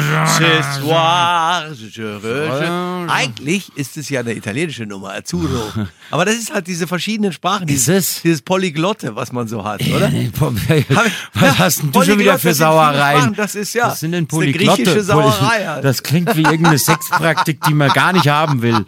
Je 0.00 0.06
ne 0.06 0.10
ne 0.10 0.14
mörder 0.14 0.34
de 0.38 0.44
de 0.44 0.44
de 0.44 0.62
ce 0.62 0.80
soir. 0.80 1.64
Je 1.94 2.04
re- 2.04 3.06
Eigentlich 3.08 3.70
ist 3.76 3.96
es 3.96 4.08
ja 4.08 4.20
eine 4.20 4.34
italienische 4.34 4.86
Nummer, 4.86 5.14
Azzurro. 5.14 5.72
Aber 6.10 6.24
das 6.24 6.36
ist 6.36 6.52
halt 6.52 6.66
diese 6.66 6.86
verschiedenen 6.86 7.32
Sprachen, 7.32 7.66
dieses, 7.66 7.88
es? 7.88 8.22
dieses 8.22 8.42
Polyglotte, 8.42 9.16
was 9.16 9.32
man 9.32 9.48
so 9.48 9.64
hat, 9.64 9.80
oder? 9.82 10.10
Was 11.34 11.58
hast 11.58 11.82
denn 11.82 11.92
du 11.92 12.02
schon 12.02 12.18
wieder 12.18 12.38
für 12.38 12.54
Sauereien? 12.54 13.34
Das 13.34 13.54
ist 13.54 13.74
ja. 13.74 13.88
Was 13.88 14.00
sind 14.00 14.12
denn 14.12 14.26
das 14.26 14.36
Polyglotte? 14.36 14.82
griechische 14.82 15.02
Sauerei 15.04 15.66
halt. 15.66 15.84
Das 15.84 16.02
klingt 16.02 16.34
wie 16.36 16.42
irgendeine 16.42 16.78
Sexpraktik, 16.78 17.60
die 17.62 17.74
man 17.74 17.90
gar 17.90 18.12
nicht 18.12 18.28
haben 18.28 18.62
will. 18.62 18.84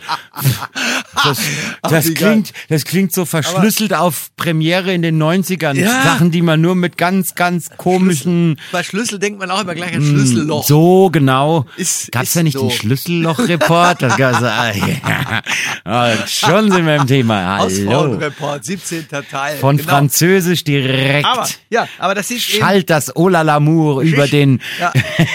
Das, 1.24 1.40
das, 1.82 2.14
klingt, 2.14 2.52
das 2.68 2.84
klingt 2.84 3.12
so 3.12 3.24
verschlüsselt 3.24 3.94
auf 3.94 4.30
Premiere 4.36 4.92
in 4.92 5.02
den 5.02 5.20
90ern. 5.22 5.74
Ja. 5.74 6.02
Sachen, 6.02 6.30
die 6.30 6.42
man 6.42 6.60
nur 6.60 6.74
mit 6.74 6.96
ganz, 6.96 7.34
ganz 7.34 7.70
komischen... 7.76 8.60
Bei 8.72 8.82
Schlüssel 8.82 9.18
denkt 9.18 9.38
man 9.38 9.50
auch 9.50 9.60
immer 9.60 9.74
gleich 9.74 9.94
an 9.94 10.02
Schlüsselloch. 10.02 10.64
Mm, 10.64 10.66
So, 10.96 11.10
genau. 11.10 11.66
Ist- 11.76 12.10
Gab's 12.10 12.28
ist 12.28 12.36
da 12.36 12.42
nicht 12.42 12.54
so. 12.54 12.68
den 12.68 12.70
Schlüsselloch-Report? 12.70 14.02
Ah, 14.06 14.72
ja. 14.72 15.42
Ah, 15.84 16.26
Schon 16.26 16.70
sind 16.72 16.86
wir 16.86 16.96
im 16.96 17.06
Thema. 17.06 17.58
Hallo. 17.58 17.68
Frauenreport, 17.90 18.64
17. 18.64 19.06
Teil. 19.30 19.56
Von 19.58 19.76
genau. 19.76 19.90
Französisch 19.90 20.64
direkt. 20.64 21.26
Aber, 21.26 21.46
ja, 21.70 21.86
aber 21.98 22.14
das 22.14 22.30
ist 22.30 22.42
Schalt 22.42 22.88
das 22.88 23.14
Ola 23.14 23.42
Lamour 23.42 24.00
über 24.02 24.26
den. 24.26 24.60
Ja, 24.80 24.92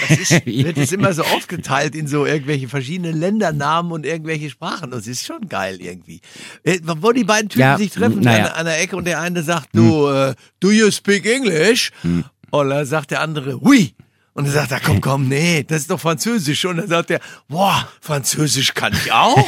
das 0.10 0.20
ist, 0.32 0.32
wird 0.46 0.78
es 0.78 0.92
immer 0.92 1.14
so 1.14 1.24
aufgeteilt 1.24 1.94
in 1.96 2.08
so 2.08 2.26
irgendwelche 2.26 2.68
verschiedenen 2.68 3.20
Ländernamen 3.20 3.92
und 3.92 4.06
irgendwelche 4.06 4.50
Sprachen. 4.50 4.90
Das 4.92 5.06
ist 5.08 5.26
schon 5.26 5.48
geil 5.48 5.78
irgendwie. 5.80 6.22
Äh, 6.64 6.80
Wo 6.84 7.12
die 7.12 7.24
beiden 7.24 7.50
Typen 7.50 7.62
Ja, 7.62 7.78
sich 7.78 7.92
treffen 7.92 8.22
naja. 8.22 8.46
an, 8.46 8.52
an 8.62 8.66
der 8.66 8.82
Ecke 8.82 8.96
und 8.96 9.06
der 9.06 9.20
eine 9.22 9.44
sagt, 9.44 9.70
du, 9.74 10.08
äh, 10.10 10.34
do 10.60 10.72
you 10.72 10.90
speak 10.90 11.26
English? 11.28 11.92
Hm. 12.02 12.26
Dann 12.52 12.86
sagt 12.86 13.12
der 13.12 13.22
andere, 13.22 13.62
oui. 13.62 13.94
Und 14.34 14.46
dann 14.46 14.54
sagt 14.54 14.72
er, 14.72 14.80
komm, 14.80 15.02
komm, 15.02 15.28
nee, 15.28 15.64
das 15.68 15.82
ist 15.82 15.92
doch 15.92 16.00
Französisch. 16.00 16.64
Und 16.66 16.78
dann 16.78 16.88
sagt 16.88 17.12
er, 17.12 17.20
boah, 17.50 17.86
Französisch 18.00 18.74
kann 18.74 18.94
ich 18.94 19.12
auch. 19.12 19.36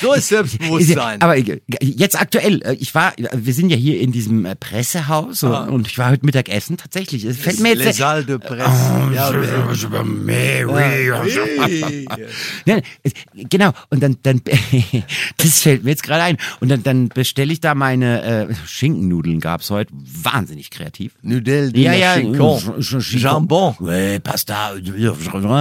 so 0.00 0.12
ist 0.14 0.28
Selbstbewusstsein. 0.28 1.22
Aber 1.22 1.36
jetzt 1.36 2.20
aktuell, 2.20 2.60
äh, 2.62 2.74
ich 2.74 2.94
war, 2.94 3.12
wir 3.32 3.54
sind 3.54 3.70
ja 3.70 3.76
hier 3.76 4.00
in 4.00 4.10
diesem 4.12 4.44
äh, 4.44 4.56
Pressehaus 4.56 5.42
und- 5.44 5.52
und 5.68 5.86
ich 5.86 5.98
war 5.98 6.10
heute 6.10 6.26
Mittag 6.26 6.48
essen, 6.48 6.76
tatsächlich. 6.76 7.24
Es 7.24 7.36
fällt 7.38 7.60
mir 7.60 7.74
jetzt. 7.76 7.98
Salles 7.98 8.26
de 8.26 8.38
Presse. 8.38 8.64
ja, 9.14 9.30
Ja, 12.64 12.78
es- 13.02 13.12
genau, 13.48 13.72
und 13.90 14.02
dann, 14.02 14.16
dann 14.22 14.40
das 15.36 15.60
fällt 15.60 15.84
mir 15.84 15.90
jetzt 15.90 16.02
gerade 16.02 16.22
ein. 16.22 16.36
Und 16.60 16.68
dann, 16.70 16.82
dann 16.82 17.08
bestelle 17.08 17.52
ich 17.52 17.60
da 17.60 17.74
meine 17.74 18.48
äh, 18.48 18.54
Schinkennudeln, 18.66 19.40
gab's 19.40 19.70
heute. 19.70 19.92
Wahnsinnig 19.92 20.70
kreativ. 20.70 21.12
Nudel 21.22 21.72
de 21.72 21.82
Ja, 21.84 21.92
ja, 21.94 22.14
Chincon. 22.14 22.47
Sch- 22.56 23.18
Jambon. 23.18 23.74
Ouais, 23.80 24.18
Pasta. 24.20 24.72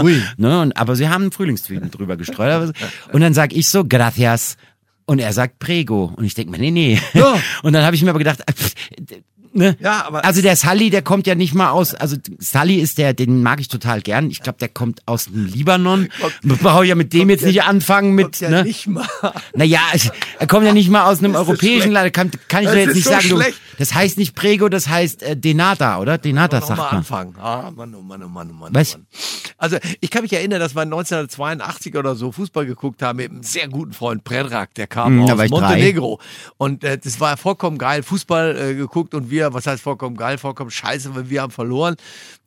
Oui. 0.04 0.22
Ne, 0.38 0.70
aber 0.76 0.96
sie 0.96 1.10
haben 1.10 1.32
Frühlingszwiebeln 1.32 1.92
drüber 1.92 2.16
gestreut. 2.18 2.74
Und 3.12 3.22
dann 3.22 3.34
sag 3.34 3.54
ich 3.54 3.68
so, 3.70 3.84
gracias. 3.86 4.58
Und 5.06 5.20
er 5.20 5.32
sagt 5.34 5.60
Prego. 5.60 6.14
Und 6.16 6.26
ich 6.26 6.34
denk 6.34 6.50
mir, 6.50 6.58
nee, 6.58 6.72
nee. 6.72 7.00
Ja. 7.14 7.36
Und 7.64 7.74
dann 7.74 7.84
habe 7.86 7.96
ich 7.96 8.04
mir 8.04 8.10
aber 8.10 8.20
gedacht, 8.20 8.42
äh, 8.46 8.52
pff, 8.54 8.74
ne? 9.58 9.76
Ja, 9.80 10.06
aber- 10.08 10.24
Also 10.24 10.42
der 10.42 10.56
Sully, 10.56 10.90
der 10.90 11.02
kommt 11.02 11.28
ja 11.28 11.36
nicht 11.36 11.54
mal 11.54 11.72
aus, 11.72 11.94
also 11.94 12.16
Sully 12.40 12.76
ist 12.80 12.98
der, 12.98 13.14
den 13.14 13.44
mag 13.44 13.60
ich 13.60 13.68
total 13.68 14.02
gern. 14.02 14.30
Ich 14.30 14.42
glaube, 14.42 14.60
der 14.60 14.70
kommt 14.70 15.02
aus 15.06 15.26
dem 15.26 15.46
Libanon. 15.48 16.08
Man 16.44 16.58
braucht 16.58 16.86
ja 16.86 16.96
mit 16.96 17.14
dem 17.14 17.30
jetzt 17.30 17.46
nicht 17.46 17.64
anfangen 17.64 18.14
mit, 18.16 18.40
ja 18.40 18.50
ne? 18.50 18.64
nicht 18.64 18.88
mal. 18.88 19.06
Naja, 19.56 19.80
er 20.40 20.48
kommt 20.48 20.66
ja 20.66 20.74
nicht 20.74 20.90
mal 20.90 21.04
aus 21.12 21.20
einem 21.20 21.34
Das 21.38 21.42
europäischen. 21.48 21.92
Land. 21.92 22.14
Kann, 22.14 22.32
kann 22.48 22.62
ich 22.64 22.68
Das 22.70 22.76
doch 22.76 22.82
jetzt 22.86 22.96
nicht 22.96 23.04
so 23.04 23.10
sagen. 23.12 23.30
Du, 23.30 23.42
das 23.80 23.94
heißt 23.94 24.18
nicht 24.18 24.36
Prego, 24.36 24.70
das 24.70 24.88
heißt 24.88 25.24
äh, 25.24 25.36
Denata, 25.38 26.00
oder? 26.00 26.18
Denata 26.18 26.62
sagt 26.62 26.78
man. 26.78 26.88
anfangen. 26.88 27.36
Ah, 27.40 27.72
Mann, 27.76 27.94
oh 27.96 28.02
Mann, 28.02 28.24
oh 28.24 28.28
Mann, 28.28 28.50
oh 28.52 28.54
Mann. 28.54 28.74
Was? 28.74 28.96
Oh 28.96 28.98
Mann. 29.00 29.08
Also, 29.60 29.78
ich 30.02 30.12
kann 30.12 30.22
mich 30.22 30.34
erinnern, 30.34 30.60
dass 30.60 30.76
wir 30.76 30.82
1982 30.82 31.96
oder 31.96 32.16
so 32.16 32.32
Fußball 32.32 32.66
geguckt 32.66 33.02
haben 33.02 33.18
mit 33.18 33.32
einem 33.32 33.42
sehr 33.44 33.68
guten 33.68 33.94
Freund 33.94 34.24
Predrag, 34.24 34.74
der 34.76 34.86
kam 34.88 35.08
Hm, 35.08 35.22
aus 35.24 35.30
ich 35.32 35.36
drei. 35.38 35.48
Montenegro. 35.50 36.20
Und 36.58 36.84
äh, 36.84 36.98
das 36.98 37.20
war 37.20 37.38
vollkommen 37.38 37.78
geil. 37.78 38.04
Fußball 38.04 38.56
äh, 38.58 38.76
geguckt 38.76 39.14
und 39.16 39.32
wir, 39.32 39.47
was 39.54 39.68
heißt 39.68 39.82
vollkommen 39.82 40.16
geil, 40.18 40.38
vollkommen 40.38 40.72
scheiße, 40.72 41.16
weil 41.16 41.30
wir 41.30 41.42
haben 41.42 41.52
verloren 41.52 41.96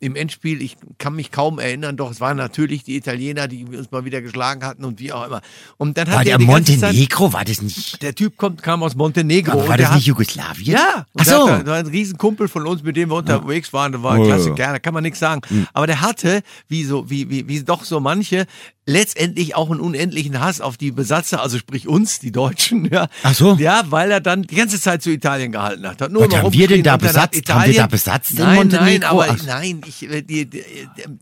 im 0.01 0.17
Endspiel. 0.17 0.63
Ich 0.63 0.77
kann 0.99 1.15
mich 1.15 1.31
kaum 1.31 1.59
erinnern, 1.59 1.97
doch 1.97 2.11
es 2.11 2.21
waren 2.21 2.37
natürlich 2.37 2.85
die 2.85 2.97
Italiener, 2.97 3.49
die 3.49 3.65
uns 3.65 3.91
mal 3.91 4.05
wieder 4.05 4.23
geschlagen 4.23 4.65
hatten 4.65 4.85
und 4.85 4.99
wie 5.01 5.13
auch 5.13 5.27
immer. 5.27 5.41
Und 5.77 5.97
dann 5.99 6.09
hat 6.09 6.17
War 6.17 6.25
der, 6.25 6.39
der 6.39 6.47
die 6.47 6.53
ganze 6.53 6.73
Zeit, 6.79 6.93
Montenegro, 6.93 7.33
war 7.33 7.45
das 7.45 7.63
nicht? 7.63 8.03
der 8.03 8.15
Typ 8.15 8.37
kommt, 8.37 8.63
kam 8.63 8.83
aus 8.83 8.95
Montenegro. 8.95 9.53
Aber 9.53 9.69
war 9.69 9.77
der 9.77 9.87
das 9.87 9.89
hat- 9.91 9.97
nicht 9.97 10.07
Jugoslawien? 10.07 10.67
ja, 10.75 11.07
Ach 11.19 11.25
der 11.25 11.35
so. 11.35 11.49
hat, 11.49 11.61
da- 11.61 11.63
da 11.65 11.71
war 11.73 11.79
ein 11.79 11.87
Riesenkumpel 11.87 12.49
von 12.49 12.67
uns, 12.67 12.83
mit 12.83 12.97
dem 12.97 13.11
wir 13.11 13.17
unterwegs 13.17 13.73
waren, 13.73 13.93
der 13.93 14.03
war 14.03 14.15
ein 14.15 14.21
Oh, 14.21 14.27
klasse 14.27 14.49
ja. 14.51 14.55
Kerl, 14.55 14.73
da 14.73 14.79
kann 14.79 14.95
man 14.95 15.03
nichts 15.03 15.19
sagen. 15.19 15.41
Hm. 15.49 15.67
Aber 15.73 15.87
der 15.87 16.01
hatte, 16.01 16.43
wie 16.69 16.85
so, 16.85 17.09
wie, 17.11 17.29
wie, 17.31 17.49
wie 17.49 17.63
doch 17.63 17.85
so 17.85 18.01
manche, 18.01 18.47
letztendlich 18.87 19.55
auch 19.55 19.71
einen 19.71 19.79
unendlichen 19.81 20.41
Hass 20.41 20.61
auf 20.61 20.77
die 20.77 20.91
Besatzer, 20.91 21.41
also 21.43 21.59
sprich 21.59 21.87
uns, 21.87 22.19
die 22.19 22.33
Deutschen, 22.33 22.87
ja. 22.93 23.09
Ach 23.23 23.35
so. 23.35 23.55
Ja, 23.55 23.83
weil 23.89 24.11
er 24.11 24.21
dann 24.21 24.43
die 24.43 24.57
ganze 24.57 24.81
Zeit 24.81 25.03
zu 25.03 25.11
Italien 25.11 25.53
gehalten 25.53 25.87
hat. 25.87 26.01
hat 26.01 26.11
nur 26.11 26.23
Was 26.23 26.35
haben 26.37 26.53
wir 26.53 26.67
denn 26.67 26.79
rumgeschrien 26.79 26.83
da 26.93 27.07
besetzt? 27.07 27.49
Haben 27.53 27.67
wir 27.71 27.75
da 27.77 27.87
besetzt 27.87 28.31
in 28.33 28.37
nein, 28.39 28.57
Montenegro? 28.57 28.85
Nein, 28.85 29.05
aber 29.05 29.27
Ach 29.31 29.43
nein, 29.47 29.81
ich, 29.87 30.03
äh, 30.09 30.23
die, 30.23 30.47
die, 30.47 30.65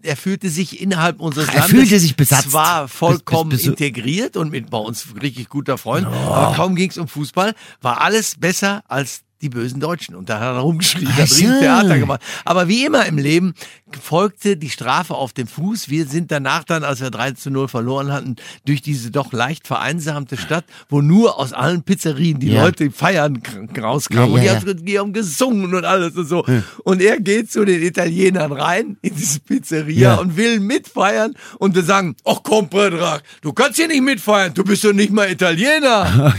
er 0.02 0.16
fühlte 0.16 0.48
sich 0.50 0.80
innerhalb 0.80 1.20
unseres 1.20 1.48
Ach, 1.48 1.54
er 1.54 1.60
Landes 1.60 1.76
fühlte 1.78 2.00
sich 2.00 2.16
besetzt. 2.16 2.50
zwar 2.50 2.88
vollkommen 2.88 3.50
Bis- 3.50 3.60
bis- 3.64 3.66
bis- 3.66 3.80
integriert 3.80 4.36
und 4.36 4.50
mit 4.50 4.70
bei 4.70 4.78
uns 4.78 5.06
richtig 5.22 5.48
guter 5.48 5.78
Freund, 5.78 6.06
aber 6.06 6.54
kaum 6.56 6.74
ging 6.76 6.90
es 6.90 6.98
um 6.98 7.08
Fußball, 7.08 7.54
war 7.82 8.00
alles 8.00 8.34
besser 8.38 8.82
als 8.88 9.22
die 9.42 9.48
bösen 9.48 9.80
Deutschen. 9.80 10.14
Und 10.14 10.28
da 10.28 10.40
hat 10.40 10.54
er 10.54 10.58
rumgeschrien, 10.60 11.08
hat 11.14 11.30
riesen 11.30 11.60
Theater 11.60 11.98
gemacht. 11.98 12.20
Aber 12.44 12.68
wie 12.68 12.84
immer 12.84 13.06
im 13.06 13.18
Leben 13.18 13.54
folgte 14.00 14.56
die 14.56 14.70
Strafe 14.70 15.14
auf 15.14 15.32
dem 15.32 15.46
Fuß. 15.46 15.88
Wir 15.88 16.06
sind 16.06 16.30
danach 16.30 16.64
dann, 16.64 16.84
als 16.84 17.00
wir 17.00 17.10
3 17.10 17.32
zu 17.32 17.50
0 17.50 17.68
verloren 17.68 18.12
hatten, 18.12 18.36
durch 18.66 18.82
diese 18.82 19.10
doch 19.10 19.32
leicht 19.32 19.66
vereinsamte 19.66 20.36
Stadt, 20.36 20.64
wo 20.88 21.00
nur 21.00 21.38
aus 21.38 21.52
allen 21.52 21.82
Pizzerien 21.82 22.38
die 22.40 22.48
Ja. 22.48 22.62
Leute 22.64 22.90
feiern 22.90 23.40
rauskamen. 23.76 24.26
Ja, 24.28 24.34
und 24.34 24.40
die, 24.40 24.46
ja, 24.46 24.54
haben, 24.56 24.84
die 24.84 24.98
haben 24.98 25.12
gesungen 25.12 25.74
und 25.74 25.84
alles 25.84 26.16
und 26.16 26.26
so. 26.28 26.44
Und 26.84 27.00
er 27.00 27.20
geht 27.20 27.50
zu 27.50 27.64
den 27.64 27.82
Italienern 27.82 28.52
rein 28.52 28.96
in 29.02 29.14
diese 29.14 29.40
Pizzeria 29.40 30.16
und 30.16 30.36
will 30.36 30.60
mitfeiern 30.60 31.34
und 31.58 31.74
wir 31.74 31.82
sagen, 31.82 32.16
ach 32.24 32.40
komm, 32.42 32.68
Predrag, 32.68 33.22
du 33.42 33.52
kannst 33.52 33.76
hier 33.76 33.88
nicht 33.88 34.02
mitfeiern, 34.02 34.52
du 34.54 34.64
bist 34.64 34.84
doch 34.84 34.92
nicht 34.92 35.12
mal 35.12 35.30
Italiener. 35.30 36.34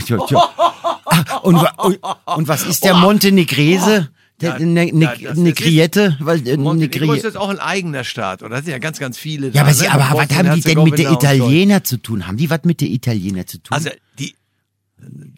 Ah, 1.12 1.38
und, 1.42 1.56
und, 1.78 1.98
und 2.26 2.48
was 2.48 2.62
ist 2.62 2.84
der 2.84 2.89
Montenegrese? 2.94 4.10
Der, 4.40 4.58
Ja, 4.58 4.58
ne, 4.58 4.90
ne, 4.92 5.04
ja, 5.18 5.28
das- 5.30 5.38
Negriette? 5.38 6.16
Weil, 6.18 6.46
äh, 6.48 6.56
Montenegro 6.56 7.12
ist 7.12 7.24
jetzt 7.24 7.36
auch 7.36 7.50
ein 7.50 7.58
eigener 7.58 8.04
Staat, 8.04 8.42
oder? 8.42 8.56
Das 8.56 8.64
sind 8.64 8.72
ja 8.72 8.78
ganz, 8.78 8.98
ganz 8.98 9.18
viele. 9.18 9.48
ja, 9.48 9.52
da, 9.52 9.60
aber, 9.62 9.74
sie, 9.74 9.84
ne? 9.84 9.92
aber 9.92 10.18
was 10.18 10.36
haben 10.36 10.54
die 10.54 10.62
denn 10.62 10.82
mit 10.82 10.98
der. 10.98 11.10
Italiener 11.12 11.84
zu 11.84 11.98
tun? 11.98 12.26
Haben 12.26 12.38
die 12.38 12.48
was 12.48 12.60
mit 12.64 12.80
der 12.80 12.88
Italiener 12.88 13.46
zu 13.46 13.58
tun? 13.58 13.76
Also, 13.76 13.90
die, 14.18 14.34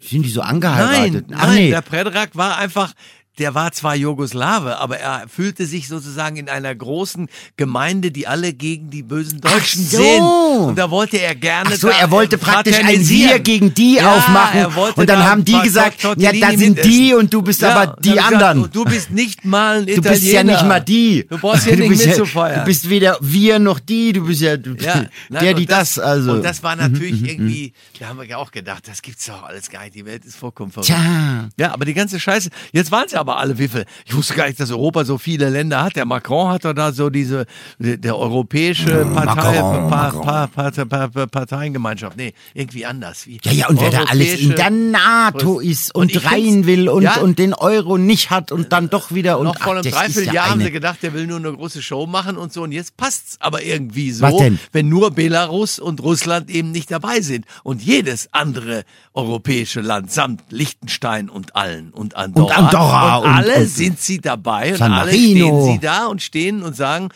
Sind 0.01 0.23
die 0.23 0.29
so 0.29 0.39
nein, 0.39 0.49
angeheiratet? 0.51 1.25
Ach 1.33 1.47
nein, 1.47 1.55
nee. 1.55 1.69
der 1.69 1.81
Predrag 1.81 2.29
war 2.35 2.57
einfach, 2.57 2.93
der 3.39 3.55
war 3.55 3.71
zwar 3.71 3.95
Jugoslawe, 3.95 4.77
aber 4.77 4.99
er 4.99 5.25
fühlte 5.27 5.65
sich 5.65 5.87
sozusagen 5.87 6.37
in 6.37 6.49
einer 6.49 6.73
großen 6.75 7.27
Gemeinde, 7.57 8.11
die 8.11 8.27
alle 8.27 8.53
gegen 8.53 8.89
die 8.89 9.01
bösen 9.03 9.41
Deutschen 9.41 9.83
so. 9.83 9.97
sind. 9.97 10.21
Und 10.69 10.75
da 10.77 10.91
wollte 10.91 11.17
er 11.17 11.33
gerne. 11.33 11.71
Ach 11.73 11.77
so, 11.77 11.87
er 11.87 12.11
wollte 12.11 12.37
praktisch 12.37 12.77
ein. 12.83 13.07
Wir 13.09 13.39
gegen 13.39 13.73
die 13.73 13.95
Ja, 13.95 14.15
aufmachen. 14.15 14.65
Und 14.95 15.09
dann 15.09 15.19
da 15.19 15.29
haben 15.29 15.43
die 15.45 15.59
gesagt, 15.61 16.03
ja, 16.17 16.31
da 16.31 16.51
sind 16.57 16.83
die 16.85 17.13
und 17.13 17.33
du 17.33 17.41
bist 17.41 17.61
Ja, 17.61 17.75
aber 17.75 17.95
die 17.99 18.09
er 18.09 18.15
gesagt, 18.15 18.33
anderen. 18.33 18.71
Du 18.71 18.85
bist 18.85 19.09
nicht 19.11 19.45
mal 19.45 19.79
ein 19.79 19.85
Du 19.85 19.91
Italiener. 19.93 20.11
bist 20.11 20.31
ja 20.31 20.43
nicht 20.43 20.65
mal 20.65 20.79
die. 20.79 21.25
Du 21.27 21.37
brauchst 21.37 21.63
hier 21.65 21.75
Du 21.75 21.81
nicht 21.89 21.89
bist 21.89 22.05
ja-. 22.05 22.49
Du 22.59 22.63
bist 22.65 22.89
weder 22.89 23.17
wir 23.21 23.59
noch 23.59 23.79
die, 23.79 24.13
du 24.13 24.25
bist 24.25 24.41
ja, 24.41 24.57
du, 24.57 24.75
Ja, 24.75 25.05
nein, 25.29 25.43
der, 25.43 25.53
die 25.53 25.65
das, 25.65 25.97
also. 25.97 26.33
Und 26.33 26.43
das 26.43 26.61
war 26.63 26.75
natürlich 26.75 27.23
irgendwie, 27.27 27.73
da 27.99 28.07
haben 28.09 28.17
wir 28.19 28.25
ja 28.25 28.37
auch 28.37 28.51
gedacht, 28.51 28.87
das 28.87 29.01
gibt's 29.01 29.25
doch 29.25 29.43
alles 29.43 29.69
gar 29.69 29.83
nicht. 29.83 29.95
Die 29.95 30.05
Welt 30.05 30.23
ist 30.25 30.35
vollkommen 30.35 30.71
verrückt. 30.71 30.87
Tja. 30.87 31.49
Ja, 31.57 31.71
aber 31.73 31.85
die 31.85 31.93
ganze 31.93 32.19
Scheiße, 32.19 32.49
jetzt 32.71 32.91
waren 32.91 33.07
sie 33.07 33.17
aber 33.23 33.37
alle, 33.37 33.55
viel? 33.55 33.85
Ich 34.05 34.15
wusste 34.15 34.35
gar 34.35 34.47
nicht, 34.47 34.59
dass 34.59 34.69
Europa 34.69 35.05
so 35.05 35.17
viele 35.17 35.49
Länder 35.49 35.81
hat. 35.81 35.95
Der 35.95 36.05
Macron 36.05 36.49
hat 36.49 36.65
doch 36.65 36.73
da 36.73 36.91
so 36.91 37.09
diese, 37.09 37.45
der, 37.79 38.17
europäische 38.17 39.05
Partei, 39.05 39.61
Macron, 39.61 39.89
pa, 39.89 40.11
Macron. 40.11 40.21
pa, 40.21 40.47
pa, 40.47 40.85
pa, 40.85 41.07
pa, 41.07 41.25
Parteiengemeinschaft. 41.25 42.17
Nee, 42.17 42.33
irgendwie 42.53 42.85
anders. 42.85 43.25
Wie 43.25 43.39
Ja, 43.43 43.51
ja, 43.51 43.67
und 43.69 43.79
wer 43.79 43.89
da 43.91 44.03
alles 44.03 44.39
in 44.39 44.55
der 44.55 44.69
NATO 44.69 45.59
ist 45.59 45.95
und, 45.95 46.25
rein 46.25 46.65
will 46.65 46.89
und, 46.89 47.03
ja. 47.03 47.17
und 47.17 47.39
den 47.39 47.53
Euro 47.53 47.97
nicht 47.97 48.29
hat 48.29 48.51
und 48.51 48.73
dann 48.73 48.89
doch 48.89 49.13
wieder 49.13 49.39
und 49.39 49.45
noch 49.45 49.59
vor 49.59 49.73
einem 49.73 49.83
Dreivierteljahr 49.83 50.49
haben 50.49 50.61
sie 50.61 50.71
gedacht, 50.71 51.01
der 51.01 51.13
will 51.13 51.25
nur 51.25 51.37
eine 51.37 51.53
große 51.53 51.81
Show 51.81 52.05
machen 52.05 52.37
und 52.37 52.51
so. 52.51 52.63
Und 52.63 52.71
jetzt 52.71 52.97
passt's 52.97 53.37
aber 53.39 53.63
irgendwie 53.63 54.11
so, 54.11 54.25
wenn 54.71 54.89
nur 54.89 55.11
Belarus 55.11 55.79
und 55.79 56.01
Russland 56.01 56.49
eben 56.49 56.71
nicht 56.71 56.91
dabei 56.91 57.21
sind. 57.21 57.45
Und 57.63 57.81
jedes 57.81 58.27
andere 58.33 58.83
europäische 59.13 59.81
Land 59.81 60.11
samt 60.11 60.43
Liechtenstein 60.49 61.29
und 61.29 61.55
allen 61.55 61.91
und 61.91 62.15
Andorra. 62.15 62.45
Und 62.45 62.65
Andorra 62.65 63.12
Und 63.17 63.29
und- 63.29 63.35
alle 63.35 63.55
und 63.57 63.67
sind 63.67 63.99
sie 63.99 64.19
dabei 64.19 64.73
und 64.73 64.81
alle 64.81 65.11
stehen 65.11 65.63
sie 65.65 65.79
da 65.79 66.05
und 66.07 66.21
stehen 66.21 66.63
und 66.63 66.75
sagen, 66.75 67.09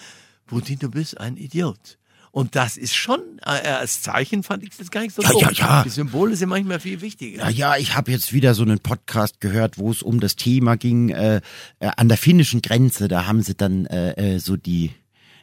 Putin, 0.46 0.80
du 0.80 0.90
bist 0.90 1.20
ein 1.20 1.38
Idiot. 1.38 1.98
Und 2.32 2.56
das 2.56 2.78
ist 2.78 2.94
schon, 2.94 3.20
äh, 3.44 3.68
als 3.68 4.04
Zeichen 4.04 4.44
fand 4.44 4.62
ich 4.62 4.70
das 4.78 4.92
gar 4.92 5.02
nicht 5.02 5.16
so 5.16 5.24
Ja, 5.24 5.32
ja, 5.40 5.52
ja. 5.52 5.84
Die 5.84 5.90
Symbole 5.90 6.36
sind 6.36 6.50
manchmal 6.50 6.80
viel 6.80 7.02
wichtiger. 7.02 7.50
Ja, 7.50 7.50
ja, 7.50 7.78
ich 7.78 7.96
habe 7.96 8.12
jetzt 8.12 8.32
wieder 8.32 8.54
so 8.54 8.62
einen 8.62 8.78
Podcast 8.80 9.42
gehört, 9.42 9.80
wo 9.80 9.90
es 9.90 10.04
um 10.04 10.20
das 10.20 10.36
Thema 10.36 10.78
ging, 10.78 11.10
äh, 11.10 11.42
äh, 11.80 11.90
an 11.98 12.10
der 12.10 12.18
finnischen 12.18 12.62
Grenze. 12.62 13.08
Da 13.08 13.26
haben 13.26 13.42
sie 13.42 13.56
dann 13.56 13.88
äh, 13.88 14.36
äh, 14.36 14.40
so 14.40 14.56
die 14.56 14.92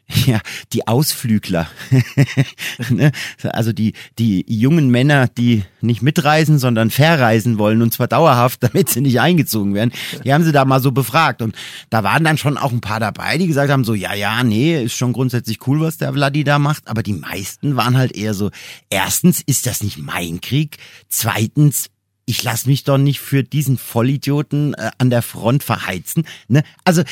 ja, 0.26 0.40
die 0.72 0.86
Ausflügler, 0.86 1.66
ne? 2.90 3.10
also 3.42 3.72
die, 3.72 3.94
die 4.18 4.44
jungen 4.46 4.90
Männer, 4.90 5.28
die 5.28 5.62
nicht 5.80 6.02
mitreisen, 6.02 6.58
sondern 6.58 6.90
verreisen 6.90 7.58
wollen 7.58 7.80
und 7.80 7.94
zwar 7.94 8.06
dauerhaft, 8.06 8.62
damit 8.62 8.90
sie 8.90 9.00
nicht 9.00 9.20
eingezogen 9.20 9.74
werden, 9.74 9.92
die 10.24 10.32
haben 10.34 10.44
sie 10.44 10.52
da 10.52 10.64
mal 10.64 10.80
so 10.80 10.92
befragt 10.92 11.40
und 11.40 11.56
da 11.88 12.02
waren 12.04 12.22
dann 12.22 12.36
schon 12.36 12.58
auch 12.58 12.72
ein 12.72 12.82
paar 12.82 13.00
dabei, 13.00 13.38
die 13.38 13.46
gesagt 13.46 13.70
haben 13.70 13.84
so, 13.84 13.94
ja, 13.94 14.12
ja, 14.14 14.44
nee, 14.44 14.82
ist 14.84 14.94
schon 14.94 15.14
grundsätzlich 15.14 15.66
cool, 15.66 15.80
was 15.80 15.96
der 15.96 16.12
Vladi 16.12 16.44
da 16.44 16.58
macht, 16.58 16.86
aber 16.88 17.02
die 17.02 17.14
meisten 17.14 17.76
waren 17.76 17.96
halt 17.96 18.14
eher 18.14 18.34
so, 18.34 18.50
erstens 18.90 19.40
ist 19.40 19.66
das 19.66 19.82
nicht 19.82 19.98
mein 19.98 20.40
Krieg, 20.42 20.76
zweitens 21.08 21.90
ich 22.26 22.42
lass 22.42 22.66
mich 22.66 22.84
doch 22.84 22.98
nicht 22.98 23.20
für 23.20 23.42
diesen 23.42 23.76
Vollidioten 23.76 24.72
äh, 24.74 24.90
an 24.96 25.10
der 25.10 25.20
Front 25.20 25.62
verheizen. 25.62 26.26
Ne? 26.48 26.62
Also 26.82 27.02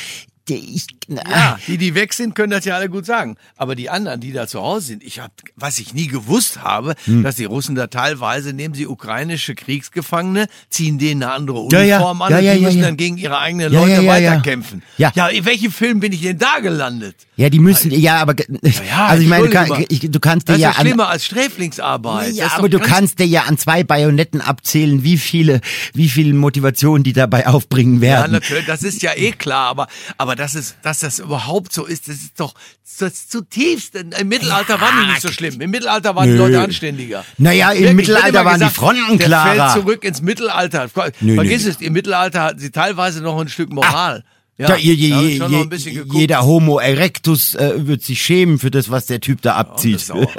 ich, 0.49 0.87
Ja, 1.07 1.57
die, 1.67 1.77
die 1.77 1.95
weg 1.95 2.13
sind, 2.13 2.35
können 2.35 2.51
das 2.51 2.65
ja 2.65 2.75
alle 2.75 2.89
gut 2.89 3.05
sagen. 3.05 3.37
Aber 3.55 3.75
die 3.75 3.89
anderen, 3.89 4.19
die 4.19 4.31
da 4.33 4.47
zu 4.47 4.61
Hause 4.61 4.87
sind, 4.87 5.03
ich 5.03 5.19
habe, 5.19 5.33
was 5.55 5.79
ich 5.79 5.93
nie 5.93 6.07
gewusst 6.07 6.61
habe, 6.61 6.95
Hm. 7.05 7.23
dass 7.23 7.35
die 7.37 7.45
Russen 7.45 7.75
da 7.75 7.87
teilweise 7.87 8.53
nehmen 8.53 8.73
sie 8.75 8.87
ukrainische 8.87 9.55
Kriegsgefangene, 9.55 10.47
ziehen 10.69 10.97
denen 10.99 11.23
eine 11.23 11.31
andere 11.33 11.67
Ja, 11.71 11.81
ja. 11.81 11.95
Uniform 11.97 12.21
an 12.21 12.31
Ja, 12.31 12.37
und 12.39 12.43
ja, 12.43 12.53
die 12.55 12.59
ja, 12.61 12.67
müssen 12.67 12.79
ja. 12.79 12.85
dann 12.87 12.97
gegen 12.97 13.17
ihre 13.17 13.39
eigenen 13.39 13.71
Ja, 13.73 13.79
Leute 13.79 13.91
ja, 13.91 14.01
ja, 14.01 14.17
ja. 14.17 14.31
weiterkämpfen. 14.31 14.83
Ja. 14.97 15.11
ja, 15.15 15.27
in 15.27 15.45
welchem 15.45 15.71
Film 15.71 15.99
bin 15.99 16.11
ich 16.13 16.21
denn 16.21 16.37
da 16.37 16.59
gelandet? 16.59 17.15
Ja, 17.35 17.49
die 17.49 17.59
müssen, 17.59 17.91
ja, 17.91 18.17
aber 18.17 18.35
Ja, 18.61 19.07
also 19.07 19.23
ich 19.23 19.29
meine, 19.29 19.47
du, 19.47 19.51
kann, 19.51 19.85
ich, 19.89 19.99
du 20.11 20.19
kannst 20.19 20.47
dir 20.49 20.53
Das 20.53 20.57
ist 20.57 20.63
ja 20.63 20.69
ja 20.71 20.75
an, 20.77 20.85
schlimmer 20.85 21.09
als 21.09 21.25
Sträflingsarbeit. 21.25 22.33
Ja, 22.33 22.51
aber 22.57 22.69
du 22.69 22.79
kannst 22.79 23.19
dir 23.19 23.25
ja 23.25 23.43
an 23.43 23.57
zwei 23.57 23.83
Bajonetten 23.83 24.41
abzählen, 24.41 25.03
wie 25.03 25.17
viele, 25.17 25.61
wie 25.93 26.09
viele 26.09 26.33
Motivationen 26.33 27.03
die 27.03 27.13
dabei 27.13 27.47
aufbringen 27.47 27.95
Ja, 27.95 28.01
werden. 28.01 28.33
natürlich, 28.33 28.65
das 28.65 28.83
ist 28.83 29.01
ja 29.01 29.11
eh 29.15 29.31
klar, 29.31 29.67
aber, 29.69 29.87
aber 30.17 30.32
dass, 30.35 30.55
es, 30.55 30.75
dass 30.81 30.99
das 30.99 31.19
überhaupt 31.19 31.73
so 31.73 31.85
ist, 31.85 32.07
das 32.07 32.15
ist 32.17 32.39
doch 32.39 32.53
das 32.99 33.27
zutiefst. 33.27 33.95
Im 33.95 34.27
Mittelalter 34.27 34.79
waren 34.79 35.01
die 35.01 35.07
nicht 35.11 35.21
so 35.21 35.31
schlimm. 35.31 35.59
Im 35.61 35.71
Mittelalter 35.71 36.15
waren 36.15 36.27
die 36.27 36.33
Nö. 36.33 36.39
Leute 36.39 36.61
anständiger. 36.61 37.25
Naja, 37.37 37.71
im 37.71 37.79
Wirklich, 37.81 37.95
Mittelalter 37.95 38.45
waren 38.45 38.59
die 38.61 38.69
Fronten 38.69 39.17
der 39.17 39.27
klarer. 39.27 39.69
fällt 39.71 39.83
zurück 39.85 40.03
ins 40.03 40.21
Mittelalter. 40.21 40.89
Nö, 41.21 41.35
Vergiss 41.35 41.63
nö. 41.63 41.69
es, 41.71 41.81
im 41.81 41.93
Mittelalter 41.93 42.41
hatten 42.41 42.59
sie 42.59 42.71
teilweise 42.71 43.21
noch 43.21 43.39
ein 43.39 43.49
Stück 43.49 43.71
Moral. 43.71 44.23
Ja, 44.57 44.69
Ja, 44.69 44.75
je, 44.75 44.93
je, 44.93 45.07
je, 45.07 46.03
jeder 46.13 46.43
Homo 46.45 46.77
erectus 46.77 47.55
äh, 47.55 47.87
wird 47.87 48.03
sich 48.03 48.21
schämen 48.21 48.59
für 48.59 48.69
das, 48.69 48.91
was 48.91 49.07
der 49.07 49.19
Typ 49.19 49.41
da 49.41 49.53
Oh, 49.55 49.59
abzieht. 49.59 49.95
erzählt. 50.09 50.29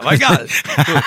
Aber 0.00 0.12
egal. 0.12 0.46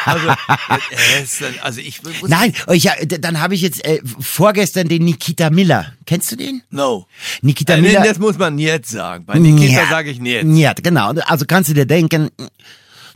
Also, 0.06 0.28
äh, 0.30 1.60
also 1.62 1.80
ich 1.81 2.02
Nein, 2.28 2.54
oh, 2.68 2.72
ich, 2.72 2.84
ja, 2.86 2.94
dann 3.06 3.40
habe 3.40 3.54
ich 3.54 3.62
jetzt 3.62 3.86
äh, 3.86 4.02
vorgestern 4.19 4.88
den 4.88 5.04
Nikita 5.06 5.52
Miller. 5.52 5.94
Kennst 6.08 6.31
du 6.31 6.36
den? 6.36 6.63
No. 6.72 7.06
Nikita 7.44 7.75
Äh, 7.75 7.81
Miller. 7.81 8.02
das 8.04 8.18
muss 8.18 8.38
man 8.40 8.58
jetzt 8.58 8.90
sagen. 8.90 9.25
Bei 9.25 9.38
Nikita 9.38 9.88
sage 9.88 10.10
ich 10.10 10.19
nicht. 10.19 10.44
Ja, 10.44 10.74
genau. 10.74 11.12
Also 11.28 11.46
kannst 11.46 11.69
du 11.69 11.74
dir 11.75 11.86
denken, 11.86 12.30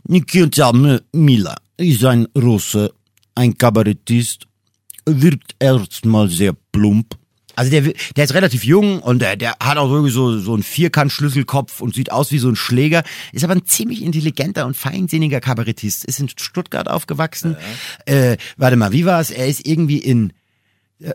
Nikita 0.04 0.72
Miller 1.12 1.56
ist 1.78 2.04
ein 2.04 2.26
Russe, 2.36 2.92
ein 3.34 3.58
Kabarettist, 3.58 4.46
wirkt 5.04 5.56
erstmal 5.58 6.28
sehr 6.28 6.54
plump. 6.72 7.16
Also 7.56 7.70
der, 7.70 7.92
der 8.14 8.24
ist 8.24 8.34
relativ 8.34 8.64
jung 8.64 9.00
und 9.00 9.20
der, 9.20 9.36
der 9.36 9.56
hat 9.60 9.78
auch 9.78 9.90
irgendwie 9.90 10.12
so, 10.12 10.38
so 10.38 10.54
einen 10.54 10.62
Vierkant-Schlüsselkopf 10.62 11.80
und 11.80 11.94
sieht 11.94 12.12
aus 12.12 12.30
wie 12.30 12.38
so 12.38 12.48
ein 12.48 12.56
Schläger, 12.56 13.02
ist 13.32 13.44
aber 13.44 13.54
ein 13.54 13.64
ziemlich 13.64 14.02
intelligenter 14.02 14.66
und 14.66 14.76
feinsinniger 14.76 15.40
Kabarettist, 15.40 16.04
ist 16.04 16.20
in 16.20 16.28
Stuttgart 16.28 16.88
aufgewachsen. 16.88 17.56
Äh, 18.04 18.36
warte 18.56 18.76
mal, 18.76 18.92
wie 18.92 19.06
war 19.06 19.20
es? 19.20 19.30
Er 19.30 19.46
ist 19.46 19.66
irgendwie 19.66 19.98
in 19.98 20.32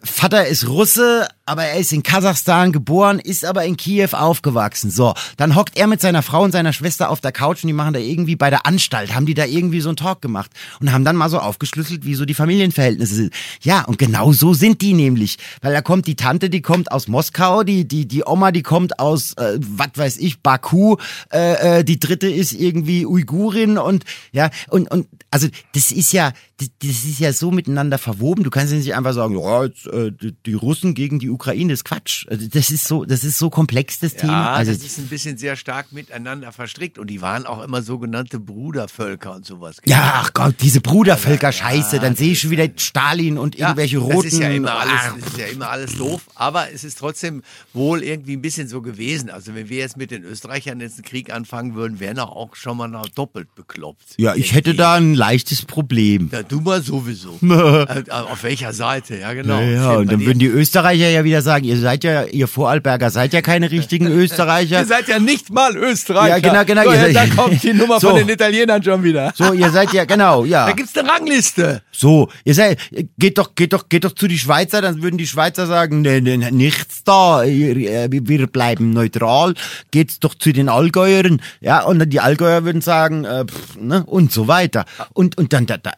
Vater 0.03 0.45
ist 0.45 0.67
Russe, 0.67 1.27
aber 1.47 1.63
er 1.63 1.79
ist 1.79 1.91
in 1.91 2.03
Kasachstan 2.03 2.71
geboren, 2.71 3.17
ist 3.17 3.43
aber 3.43 3.65
in 3.65 3.77
Kiew 3.77 4.09
aufgewachsen. 4.11 4.91
So, 4.91 5.15
dann 5.37 5.55
hockt 5.55 5.75
er 5.75 5.87
mit 5.87 5.99
seiner 6.01 6.21
Frau 6.21 6.43
und 6.43 6.51
seiner 6.51 6.71
Schwester 6.71 7.09
auf 7.09 7.19
der 7.19 7.31
Couch 7.31 7.63
und 7.63 7.67
die 7.67 7.73
machen 7.73 7.93
da 7.93 7.99
irgendwie 7.99 8.35
bei 8.35 8.51
der 8.51 8.67
Anstalt, 8.67 9.15
haben 9.15 9.25
die 9.25 9.33
da 9.33 9.45
irgendwie 9.45 9.81
so 9.81 9.89
einen 9.89 9.95
Talk 9.95 10.21
gemacht 10.21 10.51
und 10.81 10.91
haben 10.91 11.03
dann 11.03 11.15
mal 11.15 11.29
so 11.29 11.39
aufgeschlüsselt, 11.39 12.05
wie 12.05 12.13
so 12.13 12.25
die 12.25 12.35
Familienverhältnisse 12.35 13.15
sind. 13.15 13.33
Ja, 13.63 13.83
und 13.85 13.97
genau 13.97 14.31
so 14.33 14.53
sind 14.53 14.81
die 14.83 14.93
nämlich, 14.93 15.39
weil 15.63 15.73
da 15.73 15.81
kommt 15.81 16.05
die 16.05 16.15
Tante, 16.15 16.51
die 16.51 16.61
kommt 16.61 16.91
aus 16.91 17.07
Moskau, 17.07 17.63
die 17.63 17.87
die 17.87 18.07
die 18.07 18.23
Oma, 18.23 18.51
die 18.51 18.61
kommt 18.61 18.99
aus 18.99 19.33
äh, 19.37 19.57
was 19.61 19.89
weiß 19.95 20.17
ich, 20.17 20.43
Baku, 20.43 20.97
äh, 21.33 21.79
äh, 21.79 21.83
die 21.83 21.99
dritte 21.99 22.29
ist 22.29 22.53
irgendwie 22.53 23.07
Uigurin 23.07 23.79
und 23.79 24.03
ja, 24.31 24.51
und 24.69 24.91
und 24.91 25.07
also 25.31 25.47
das 25.73 25.91
ist 25.91 26.13
ja 26.13 26.33
das, 26.57 26.69
das 26.79 27.03
ist 27.05 27.19
ja 27.19 27.33
so 27.33 27.49
miteinander 27.49 27.97
verwoben. 27.97 28.43
Du 28.43 28.51
kannst 28.51 28.71
ja 28.71 28.77
nicht 28.77 28.93
einfach 28.93 29.13
sagen, 29.13 29.35
äh, 29.35 29.70
die, 30.11 30.33
die 30.45 30.53
Russen 30.53 30.93
gegen 30.93 31.19
die 31.19 31.29
Ukraine 31.29 31.73
ist 31.73 31.83
Quatsch. 31.85 32.25
Also 32.29 32.47
das 32.47 32.69
ist 32.71 32.87
so, 32.87 33.05
das 33.05 33.23
ist 33.23 33.37
so 33.37 33.49
komplex 33.49 33.99
das 33.99 34.15
Thema. 34.15 34.31
Ja, 34.33 34.53
Also 34.53 34.71
das 34.73 34.83
ist 34.83 34.97
ein 34.99 35.07
bisschen 35.07 35.37
sehr 35.37 35.55
stark 35.55 35.91
miteinander 35.91 36.51
verstrickt 36.51 36.97
und 36.99 37.07
die 37.07 37.21
waren 37.21 37.45
auch 37.45 37.63
immer 37.63 37.81
sogenannte 37.81 38.39
Brudervölker 38.39 39.35
und 39.35 39.45
sowas. 39.45 39.77
ja, 39.85 40.21
ach 40.23 40.33
Gott, 40.33 40.55
diese 40.61 40.81
Brudervölker-Scheiße. 40.81 41.99
Dann 41.99 42.15
sehe 42.15 42.31
ich 42.33 42.39
schon 42.39 42.51
wieder 42.51 42.67
Stalin 42.75 43.37
und 43.37 43.57
Ja, 43.57 43.67
irgendwelche 43.69 43.97
roten. 43.99 44.23
Das 44.23 44.33
ist 44.33 44.39
ja 44.39 44.49
immer 44.49 44.73
alles, 44.79 44.91
Ah, 44.93 45.15
das 45.19 45.27
ist 45.27 45.37
ja 45.37 45.45
immer 45.47 45.69
alles 45.69 45.95
doof, 45.97 46.21
aber 46.35 46.71
es 46.71 46.83
ist 46.83 46.97
trotzdem 46.97 47.41
wohl 47.73 48.03
irgendwie 48.03 48.33
ein 48.35 48.41
bisschen 48.41 48.67
so 48.67 48.81
gewesen. 48.81 49.29
Also 49.29 49.55
wenn 49.55 49.69
wir 49.69 49.77
jetzt 49.77 49.97
mit 49.97 50.11
den 50.11 50.23
Österreichern 50.23 50.79
jetzt 50.81 50.95
einen 50.95 51.03
Krieg 51.05 51.33
anfangen 51.33 51.75
würden, 51.75 51.99
wären 51.99 52.17
wir 52.17 52.29
auch 52.29 52.55
schon 52.55 52.77
mal 52.77 52.87
noch 52.87 53.07
doppelt 53.09 53.53
bekloppt. 53.55 54.15
ja, 54.17 54.35
ich 54.35 54.53
hätte 54.53 54.73
da 54.75 54.95
ein 54.95 55.13
leichtes 55.13 55.63
Problem. 55.65 56.29
Ja, 56.31 56.43
du 56.43 56.61
mal 56.61 56.81
sowieso. 56.81 57.37
äh, 57.41 58.03
auf 58.09 58.43
welcher 58.43 58.73
Seite, 58.73 59.17
ja 59.17 59.33
genau. 59.33 59.60
Ja, 59.63 59.91
und 59.97 60.11
dann 60.11 60.25
würden 60.25 60.39
die 60.39 60.47
Österreicher 60.47 61.09
ja 61.09 61.23
wieder 61.23 61.41
sagen, 61.41 61.65
ihr 61.65 61.77
seid 61.77 62.03
ja, 62.03 62.23
ihr 62.23 62.47
Vorarlberger 62.47 63.09
seid 63.09 63.33
ja 63.33 63.41
keine 63.41 63.71
richtigen 63.71 64.07
Österreicher. 64.11 64.79
Ihr 64.79 64.85
seid 64.85 65.07
ja 65.07 65.19
nicht 65.19 65.51
mal 65.51 65.75
Österreicher. 65.75 66.37
Ja, 66.37 66.39
genau, 66.39 66.65
genau. 66.65 66.83
So, 66.83 66.91
ja, 66.91 67.13
da 67.13 67.25
kommt 67.27 67.63
die 67.63 67.73
Nummer 67.73 67.99
So. 68.01 68.09
von 68.09 68.17
den 68.17 68.29
Italienern 68.29 68.83
schon 68.83 69.03
wieder. 69.03 69.33
So, 69.35 69.53
ihr 69.53 69.69
seid 69.69 69.93
ja, 69.93 70.05
genau, 70.05 70.45
ja. 70.45 70.65
Da 70.65 70.73
gibt's 70.73 70.97
eine 70.97 71.09
Rangliste. 71.09 71.81
So, 71.91 72.29
ihr 72.43 72.53
seid, 72.53 72.79
geht 73.17 73.37
doch, 73.37 73.55
geht 73.55 73.73
doch, 73.73 73.89
geht 73.89 74.03
doch 74.03 74.13
zu 74.13 74.27
die 74.27 74.39
Schweizer, 74.39 74.81
dann 74.81 75.01
würden 75.03 75.17
die 75.17 75.27
Schweizer 75.27 75.67
sagen, 75.67 76.01
nee, 76.01 76.21
nee, 76.21 76.37
nichts 76.37 77.03
da, 77.03 77.43
äh, 77.43 78.07
wir 78.11 78.47
bleiben 78.47 78.91
neutral, 78.91 79.53
geht's 79.91 80.19
doch 80.19 80.35
zu 80.35 80.51
den 80.51 80.69
Allgäuern, 80.69 81.41
ja, 81.59 81.83
und 81.83 81.99
dann 81.99 82.09
die 82.09 82.19
Allgäuer 82.19 82.63
würden 82.63 82.81
sagen, 82.81 83.25
äh, 83.25 83.45
pff, 83.45 83.77
ne, 83.79 84.03
und 84.05 84.31
so 84.31 84.47
weiter. 84.47 84.85
Und, 85.13 85.37
und 85.37 85.53
dann, 85.53 85.65
da, 85.65 85.77
da, 85.77 85.91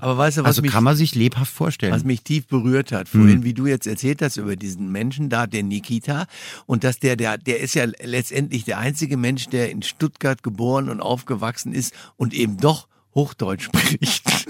Aber 0.00 0.18
weißt 0.18 0.38
du, 0.38 0.42
was 0.42 0.48
also 0.48 0.62
mich 0.62 0.72
kann 0.72 0.84
man 0.84 0.96
sich 0.96 1.14
lebhaft 1.14 1.52
vorstellen. 1.52 1.92
was 1.92 2.04
mich 2.04 2.22
tief 2.22 2.46
berührt 2.46 2.92
hat, 2.92 3.08
vorhin, 3.08 3.44
wie 3.44 3.54
du 3.54 3.66
jetzt 3.66 3.86
erzählt 3.86 4.22
hast 4.22 4.36
über 4.36 4.56
diesen 4.56 4.90
Menschen 4.92 5.28
da, 5.28 5.46
den 5.46 5.68
Nikita, 5.68 6.26
und 6.66 6.84
dass 6.84 6.98
der, 6.98 7.16
der, 7.16 7.38
der 7.38 7.60
ist 7.60 7.74
ja 7.74 7.84
letztendlich 8.02 8.64
der 8.64 8.78
einzige 8.78 9.16
Mensch, 9.16 9.48
der 9.48 9.70
in 9.70 9.82
Stuttgart 9.82 10.42
geboren 10.42 10.88
und 10.88 11.00
aufgewachsen 11.00 11.72
ist 11.72 11.94
und 12.16 12.34
eben 12.34 12.56
doch 12.56 12.88
Hochdeutsch 13.14 13.64
spricht. 13.64 14.46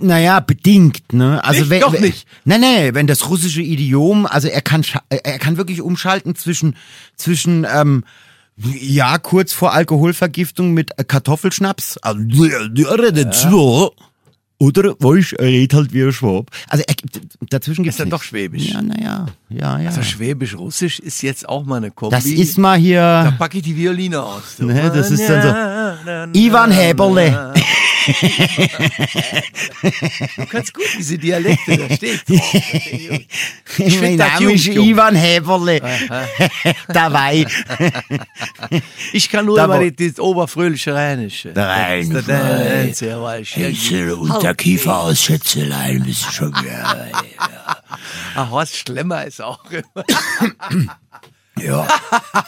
Naja, 0.00 0.40
bedingt, 0.40 1.12
ne? 1.12 1.44
Also 1.44 1.60
Nicht? 1.60 1.70
wenn, 1.70 1.80
Doch 1.80 1.98
nicht. 1.98 2.26
Nee, 2.44 2.58
nee, 2.58 2.94
wenn 2.94 3.06
das 3.06 3.28
russische 3.28 3.62
Idiom, 3.62 4.26
also 4.26 4.48
er 4.48 4.60
kann 4.60 4.84
er 5.08 5.38
kann 5.38 5.58
wirklich 5.58 5.80
umschalten 5.80 6.34
zwischen 6.34 6.76
zwischen 7.14 7.64
ähm, 7.72 8.02
ja, 8.56 9.18
kurz 9.18 9.52
vor 9.52 9.74
Alkoholvergiftung 9.74 10.72
mit 10.72 10.98
äh, 10.98 11.04
Kartoffelschnaps. 11.04 11.98
Also, 11.98 12.20
so. 13.32 13.94
Oder, 14.58 14.94
er 15.32 15.46
redet 15.46 15.74
halt 15.74 15.92
wie 15.92 16.02
ein 16.02 16.12
Schwab. 16.12 16.50
Also, 16.68 16.82
er, 16.86 16.94
dazwischen 17.50 17.82
gibt's 17.84 17.96
Ist 17.96 18.00
dann 18.00 18.08
nichts. 18.08 18.20
doch 18.20 18.26
Schwäbisch. 18.26 18.70
Ja, 18.70 18.80
naja, 18.80 19.26
ja, 19.50 19.78
ja. 19.78 19.88
Also 19.88 20.02
Schwäbisch-Russisch 20.02 20.98
ist 20.98 21.20
jetzt 21.22 21.46
auch 21.46 21.64
mal 21.66 21.76
eine 21.76 21.90
Kombi. 21.90 22.16
das 22.16 22.24
ist 22.24 22.56
mal 22.56 22.76
da 22.76 22.82
hier, 22.82 23.34
packe 23.38 23.58
ich 23.58 23.64
die 23.64 23.76
Violine 23.76 24.22
aus. 24.22 24.56
du. 24.58 24.64
Ne, 24.66 24.90
das 24.94 25.10
ist 25.10 25.28
dann 25.28 26.30
so, 26.32 26.38
Ivan 26.38 26.70
Häberle. 26.70 27.52
Du 30.36 30.46
kannst 30.46 30.74
gut 30.74 30.84
diese 30.98 31.18
Dialekte, 31.18 31.76
da 31.76 31.94
steht 31.94 32.28
drauf. 32.28 32.54
mein 34.00 34.16
Name 34.16 34.52
ist. 34.52 34.66
Ivan 34.66 35.14
Häberle. 35.14 35.80
Dabei. 36.88 37.46
Ich 39.12 39.28
kann 39.30 39.46
nur 39.46 39.56
immer 39.62 39.90
das, 39.90 40.18
oberfröhliche 40.18 40.94
Rheinische. 40.94 41.52
Der 41.52 43.20
weil 43.22 43.42
ich 43.42 43.56
irgendwie- 43.56 44.12
Unterkiefer 44.12 44.98
aus 44.98 45.22
Schätzelein 45.22 46.02
bist 46.04 46.32
schon. 46.32 46.52
Ah, 48.34 48.50
Horst 48.50 48.76
Schlemmer 48.76 49.24
ist 49.24 49.40
auch 49.40 49.64
immer. 49.70 50.04
Ja. 51.60 51.86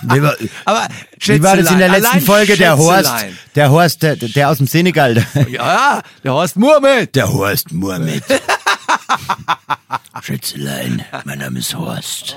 Wie 0.03 0.23
war, 0.23 0.37
Aber 0.65 0.89
wie 1.19 1.43
war 1.43 1.57
das 1.57 1.71
in 1.71 1.79
der 1.79 1.89
letzten 1.89 2.21
Folge? 2.21 2.57
Der 2.57 2.77
Horst, 2.77 3.13
der 3.55 3.71
Horst, 3.71 4.03
der, 4.03 4.17
der 4.17 4.51
aus 4.51 4.59
dem 4.59 4.67
Senegal. 4.67 5.25
Ja, 5.51 6.03
der 6.23 6.33
Horst 6.33 6.57
Murmet. 6.57 7.15
Der 7.15 7.33
Horst 7.33 7.73
Mohammed. 7.73 8.23
Schätzelein, 10.23 11.05
mein 11.25 11.39
Name 11.39 11.61
ist 11.61 11.75
Horst. 11.75 12.37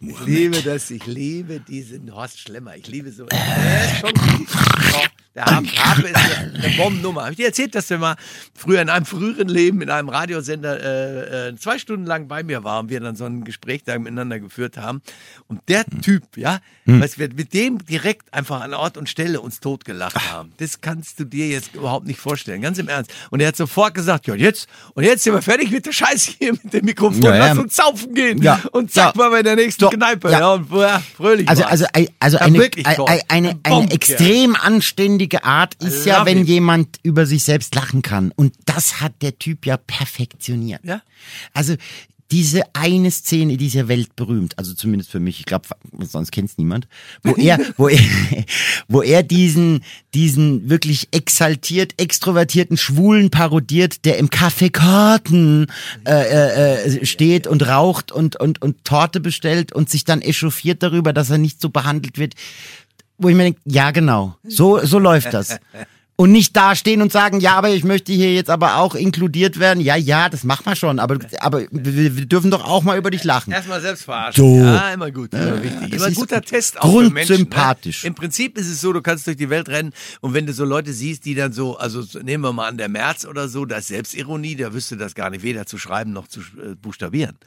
Ich 0.00 0.20
liebe 0.24 0.62
das, 0.62 0.90
ich 0.90 1.04
liebe 1.06 1.60
diesen 1.60 2.14
Horst 2.14 2.40
Schlemmer. 2.40 2.76
Ich 2.76 2.86
liebe 2.86 3.10
so. 3.10 3.26
Der 3.26 5.09
Der 5.32 5.44
Harpe 5.46 6.08
ist 6.08 6.16
eine, 6.16 6.52
eine 6.64 6.76
Bombennummer. 6.76 7.20
Habe 7.22 7.30
ich 7.32 7.36
dir 7.36 7.46
erzählt, 7.46 7.76
dass 7.76 7.86
der 7.86 7.98
mal 7.98 8.16
früher 8.52 8.82
in 8.82 8.88
einem 8.88 9.06
früheren 9.06 9.48
Leben 9.48 9.80
in 9.80 9.88
einem 9.88 10.08
Radiosender 10.08 10.80
äh, 10.82 11.48
äh, 11.50 11.56
zwei 11.56 11.78
Stunden 11.78 12.04
lang 12.04 12.26
bei 12.26 12.42
mir 12.42 12.64
war 12.64 12.80
und 12.80 12.90
wir 12.90 12.98
dann 12.98 13.14
so 13.14 13.26
ein 13.26 13.44
Gespräch 13.44 13.84
da 13.84 13.96
miteinander 13.96 14.40
geführt 14.40 14.76
haben. 14.76 15.02
Und 15.46 15.60
der 15.68 15.84
Typ, 16.02 16.36
ja, 16.36 16.58
was 16.84 17.16
wir 17.20 17.28
mit 17.32 17.54
dem 17.54 17.78
direkt 17.86 18.34
einfach 18.34 18.60
an 18.60 18.74
Ort 18.74 18.96
und 18.96 19.08
Stelle 19.08 19.40
uns 19.40 19.60
totgelacht 19.60 20.16
haben, 20.32 20.52
das 20.56 20.80
kannst 20.80 21.20
du 21.20 21.24
dir 21.24 21.46
jetzt 21.46 21.76
überhaupt 21.76 22.08
nicht 22.08 22.18
vorstellen. 22.18 22.60
Ganz 22.60 22.78
im 22.78 22.88
Ernst. 22.88 23.12
Und 23.30 23.38
er 23.38 23.48
hat 23.48 23.56
sofort 23.56 23.94
gesagt, 23.94 24.26
ja, 24.26 24.34
jetzt, 24.34 24.68
und 24.94 25.04
jetzt 25.04 25.22
sind 25.22 25.32
wir 25.34 25.42
fertig 25.42 25.70
mit 25.70 25.86
der 25.86 25.92
Scheiße 25.92 26.32
hier 26.40 26.52
mit 26.54 26.72
dem 26.72 26.84
Mikrofon. 26.84 27.22
Ja, 27.22 27.36
ja. 27.36 27.46
Lass 27.50 27.58
uns 27.58 27.76
saufen 27.76 28.14
gehen. 28.14 28.42
Ja. 28.42 28.60
Und 28.72 28.92
zack, 28.92 29.14
Ja. 29.14 29.22
mal 29.22 29.30
bei 29.30 29.44
der 29.44 29.54
nächsten 29.54 29.80
So. 29.84 29.90
Kneipe. 29.90 30.28
Ja. 30.32 30.54
Und 30.54 30.68
ja, 30.72 31.00
fröhlich. 31.16 31.48
Also, 31.48 31.62
also, 31.64 31.86
also 32.18 32.36
Ja, 32.38 32.42
eine, 32.44 32.58
eine, 32.84 33.06
Ein 33.06 33.24
eine 33.28 33.54
Bombenkerl. 33.54 33.94
extrem 33.94 34.56
anständige 34.56 35.19
Art 35.44 35.74
ist 35.82 36.06
ja, 36.06 36.24
wenn 36.26 36.42
it. 36.42 36.48
jemand 36.48 36.98
über 37.02 37.26
sich 37.26 37.44
selbst 37.44 37.74
lachen 37.74 38.02
kann. 38.02 38.32
Und 38.34 38.54
das 38.66 39.00
hat 39.00 39.22
der 39.22 39.38
Typ 39.38 39.66
ja 39.66 39.76
perfektioniert. 39.76 40.80
Ja. 40.84 41.02
Also 41.52 41.76
diese 42.30 42.62
eine 42.74 43.10
Szene, 43.10 43.56
die 43.56 43.66
ist 43.66 43.74
ja 43.74 43.88
weltberühmt, 43.88 44.56
also 44.56 44.72
zumindest 44.74 45.10
für 45.10 45.18
mich, 45.18 45.40
ich 45.40 45.46
glaube, 45.46 45.66
sonst 46.00 46.30
kennt's 46.30 46.58
niemand, 46.58 46.86
wo 47.24 47.34
er, 47.34 47.58
wo 47.76 47.88
er, 47.88 47.98
wo 48.88 49.02
er 49.02 49.22
diesen, 49.22 49.82
diesen 50.14 50.70
wirklich 50.70 51.08
exaltiert, 51.10 51.94
extrovertierten 52.00 52.76
Schwulen 52.76 53.30
parodiert, 53.30 54.04
der 54.04 54.18
im 54.18 54.28
Café 54.28 54.70
Karten 54.70 55.66
äh, 56.06 56.12
äh, 56.12 57.00
äh, 57.00 57.06
steht 57.06 57.46
und 57.46 57.66
raucht 57.66 58.12
und, 58.12 58.36
und, 58.36 58.62
und 58.62 58.84
Torte 58.84 59.20
bestellt 59.20 59.72
und 59.72 59.90
sich 59.90 60.04
dann 60.04 60.22
echauffiert 60.22 60.82
darüber, 60.82 61.12
dass 61.12 61.30
er 61.30 61.38
nicht 61.38 61.60
so 61.60 61.70
behandelt 61.70 62.18
wird. 62.18 62.34
Wo 63.20 63.28
ich 63.28 63.34
mir 63.36 63.44
denke, 63.44 63.60
ja 63.66 63.90
genau, 63.90 64.36
so, 64.42 64.78
so 64.84 64.98
läuft 64.98 65.32
das. 65.34 65.58
Und 66.16 66.32
nicht 66.32 66.54
dastehen 66.54 67.00
und 67.00 67.10
sagen, 67.10 67.40
ja, 67.40 67.54
aber 67.54 67.70
ich 67.70 67.82
möchte 67.82 68.12
hier 68.12 68.34
jetzt 68.34 68.50
aber 68.50 68.76
auch 68.76 68.94
inkludiert 68.94 69.58
werden. 69.58 69.80
Ja, 69.80 69.96
ja, 69.96 70.28
das 70.28 70.44
machen 70.44 70.66
wir 70.66 70.76
schon, 70.76 70.98
aber, 70.98 71.16
aber 71.38 71.62
wir, 71.70 72.14
wir 72.16 72.26
dürfen 72.26 72.50
doch 72.50 72.62
auch 72.62 72.82
mal 72.82 72.98
über 72.98 73.10
dich 73.10 73.24
lachen. 73.24 73.54
Erstmal 73.54 73.80
selbst 73.80 74.04
verarschen. 74.04 74.44
So. 74.44 74.56
Ja, 74.62 74.92
immer 74.92 75.10
gut. 75.10 75.32
Immer 75.32 75.62
wichtig. 75.62 75.80
das 75.80 75.92
Immer 75.92 76.04
ein 76.06 76.12
ist 76.12 76.18
guter 76.18 76.42
Test 76.42 76.78
auch 76.82 76.92
für 76.92 77.08
Menschen. 77.08 77.14
grundsympathisch. 77.36 78.02
Ne? 78.02 78.08
Im 78.08 78.14
Prinzip 78.14 78.58
ist 78.58 78.68
es 78.68 78.82
so, 78.82 78.92
du 78.92 79.00
kannst 79.00 79.26
durch 79.28 79.38
die 79.38 79.48
Welt 79.48 79.70
rennen 79.70 79.94
und 80.20 80.34
wenn 80.34 80.44
du 80.44 80.52
so 80.52 80.66
Leute 80.66 80.92
siehst, 80.92 81.24
die 81.24 81.34
dann 81.34 81.54
so, 81.54 81.78
also 81.78 82.02
so- 82.02 82.18
nehmen 82.18 82.44
wir 82.44 82.52
mal 82.52 82.68
an 82.68 82.76
der 82.76 82.90
März 82.90 83.24
oder 83.24 83.48
so, 83.48 83.64
da 83.64 83.78
ist 83.78 83.88
Selbstironie, 83.88 84.56
der 84.56 84.74
wüsste 84.74 84.98
das 84.98 85.14
gar 85.14 85.30
nicht 85.30 85.42
weder 85.42 85.64
zu 85.64 85.78
schreiben 85.78 86.12
noch 86.12 86.28
zu 86.28 86.40
äh, 86.40 86.74
buchstabieren. 86.74 87.38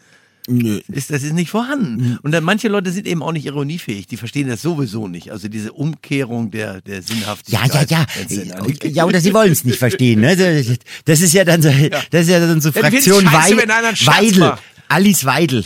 Nö. 0.47 0.81
Ist, 0.91 1.09
das 1.09 1.23
ist 1.23 1.33
nicht 1.33 1.49
vorhanden. 1.49 2.17
Und 2.21 2.31
dann 2.33 2.43
manche 2.43 2.67
Leute 2.67 2.91
sind 2.91 3.07
eben 3.07 3.23
auch 3.23 3.31
nicht 3.31 3.45
ironiefähig, 3.45 4.07
die 4.07 4.17
verstehen 4.17 4.49
das 4.49 4.61
sowieso 4.61 5.07
nicht. 5.07 5.31
Also 5.31 5.47
diese 5.47 5.71
Umkehrung 5.71 6.51
der, 6.51 6.81
der 6.81 6.95
Ja, 6.97 7.01
Sinnhaftigkeit. 7.01 7.89
ja, 7.91 8.05
ja. 8.29 8.55
angeht. 8.55 8.83
Ja, 8.93 9.05
oder 9.05 9.21
sie 9.21 9.33
wollen 9.33 9.51
es 9.53 9.63
nicht 9.63 9.79
verstehen, 9.79 10.19
ne? 10.21 10.35
Das- 11.05 11.21
ist 11.21 11.33
ja 11.33 11.45
dann 11.45 11.61
so, 11.61 11.69
das 12.11 12.21
ist 12.23 12.29
ja 12.29 12.39
dann 12.39 12.59
so 12.61 12.69
Ja, 12.69 12.81
Fraktion 12.81 13.25
scheiße, 13.25 13.57
Weidel. 14.05 14.39
macht. 14.39 14.63
Alice 14.89 15.25
Weidel. 15.25 15.63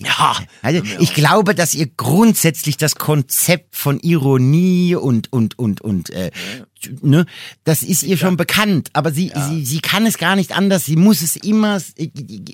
Ja, 0.00 0.36
Also 0.62 0.80
ich 1.00 1.12
glaube, 1.12 1.56
dass 1.56 1.74
ihr 1.74 1.88
grundsätzlich 1.96 2.76
das 2.76 2.94
Konzept 2.94 3.74
von 3.74 3.98
Ironie 3.98 4.94
und 4.94 5.32
und 5.32 5.58
und 5.58 5.80
und 5.80 6.10
äh, 6.10 6.30
ne, 7.02 7.26
das 7.64 7.82
ist 7.82 8.02
ihr 8.02 8.16
schon 8.16 8.36
bekannt, 8.36 8.90
aber 8.92 9.12
sie 9.12 9.32
sie 9.48 9.64
sie 9.64 9.80
kann 9.80 10.06
es 10.06 10.18
gar 10.18 10.36
nicht 10.36 10.52
anders. 10.52 10.84
Sie 10.86 10.96
muss 10.96 11.22
es 11.22 11.36
immer 11.36 11.80
äh, 11.96 12.08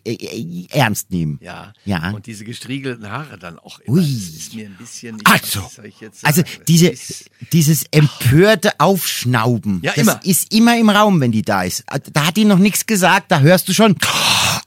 äh, 0.05 0.67
ernst 0.71 1.11
nehmen. 1.11 1.39
Ja. 1.43 1.73
Ja. 1.85 2.11
Und 2.11 2.27
diese 2.27 2.45
gestriegelten 2.45 3.11
Haare 3.11 3.39
dann 3.39 3.59
auch 3.59 3.79
immer. 3.81 3.97
Ui. 3.97 4.03
Ist 4.05 4.55
mir 4.55 4.67
ein 4.67 4.77
bisschen. 4.77 5.19
Also, 5.25 5.61
sagen? 5.61 5.93
also 6.23 6.43
diese, 6.69 6.89
ist- 6.89 7.31
dieses 7.53 7.85
empörte 7.91 8.73
Aufschnauben, 8.79 9.81
Ja, 9.83 9.93
das 9.93 10.03
immer. 10.03 10.21
ist 10.25 10.53
immer 10.55 10.79
im 10.79 10.91
Raum, 10.91 11.21
wenn 11.21 11.33
die 11.33 11.43
da 11.43 11.63
ist. 11.63 11.85
Da 12.13 12.27
hat 12.27 12.37
die 12.37 12.45
noch 12.45 12.59
nichts 12.59 12.87
gesagt, 12.87 13.31
da 13.31 13.41
hörst 13.41 13.69
du 13.69 13.75
schon. 13.75 13.97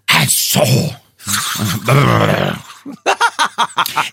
Also. 0.08 0.96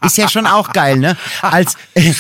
ist 0.05 0.17
ja 0.19 0.29
schon 0.29 0.47
auch 0.47 0.73
geil, 0.73 0.99
ne? 0.99 1.17
Als 1.43 1.77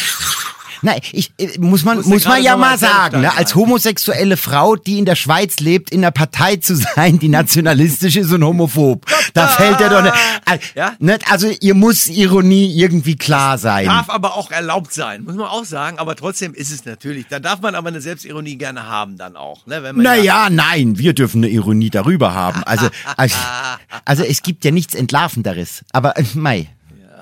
Nein, 0.85 1.01
ich 1.13 1.33
äh, 1.39 1.59
muss 1.59 1.83
man 1.83 1.97
Musste 1.97 2.11
muss 2.13 2.25
man 2.27 2.43
ja 2.43 2.59
mal 2.59 2.79
sagen, 2.79 3.23
ne, 3.23 3.35
als 3.35 3.55
homosexuelle 3.55 4.37
Frau, 4.37 4.77
die 4.77 4.99
in 4.99 5.07
der 5.07 5.17
Schweiz 5.17 5.59
lebt, 5.61 5.91
in 5.91 6.01
einer 6.01 6.11
Partei 6.11 6.57
zu 6.57 6.77
sein, 6.95 7.19
die 7.19 7.29
nationalistisch 7.31 8.17
ist 8.17 8.31
und 8.31 8.45
homophob. 8.45 9.07
Da 9.33 9.49
fällt 9.49 9.81
ja 9.81 9.89
doch 9.89 10.03
ne, 10.03 10.13
Ja? 10.75 10.93
ne, 10.99 11.19
also 11.31 11.49
ihr 11.61 11.75
muss 11.75 12.09
Ironie 12.09 12.77
irgendwie 12.77 13.17
klar 13.17 13.57
sein. 13.57 13.87
Darf 13.87 14.11
aber 14.11 14.37
auch 14.37 14.51
erlaubt 14.51 14.93
sein, 14.93 15.25
muss 15.25 15.37
man 15.37 15.47
auch 15.47 15.65
sagen. 15.65 15.99
Aber 15.99 16.17
trotzdem 16.17 16.53
ist 16.53 16.71
es 16.71 16.85
natürlich. 16.85 17.27
Da 17.29 17.41
darf 17.41 17.63
man 17.63 17.75
aber 17.75 17.89
eine 17.89 18.03
Selbstironie 18.03 18.57
gerne 18.57 18.87
haben 18.87 19.17
dann 19.17 19.37
auch. 19.37 19.67
Ne? 19.67 19.83
Wenn 19.83 19.97
man 19.97 20.05
Naja, 20.05 20.51
nein, 20.51 20.99
wir 20.99 21.15
dürfen 21.15 21.43
eine 21.43 21.49
Ironie 21.49 21.89
darüber 21.89 22.35
haben. 22.35 22.63
Also, 22.65 22.89
also, 23.17 23.37
also 24.05 24.23
es 24.23 24.43
gibt 24.43 24.67
ja 24.67 24.71
nichts 24.71 24.95
Entlarvenderes. 24.95 25.83
Aber 25.93 26.19
äh, 26.19 26.25
Mai, 26.35 26.69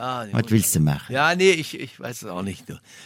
Ja, 0.02 0.26
was 0.32 0.42
willst 0.48 0.74
du 0.74 0.80
machen? 0.80 1.12
ja, 1.12 1.32
nee, 1.36 1.52
ich, 1.52 1.78
ich 1.78 2.00
weiß 2.00 2.22
es 2.22 2.28
auch 2.28 2.42
nicht. 2.42 2.64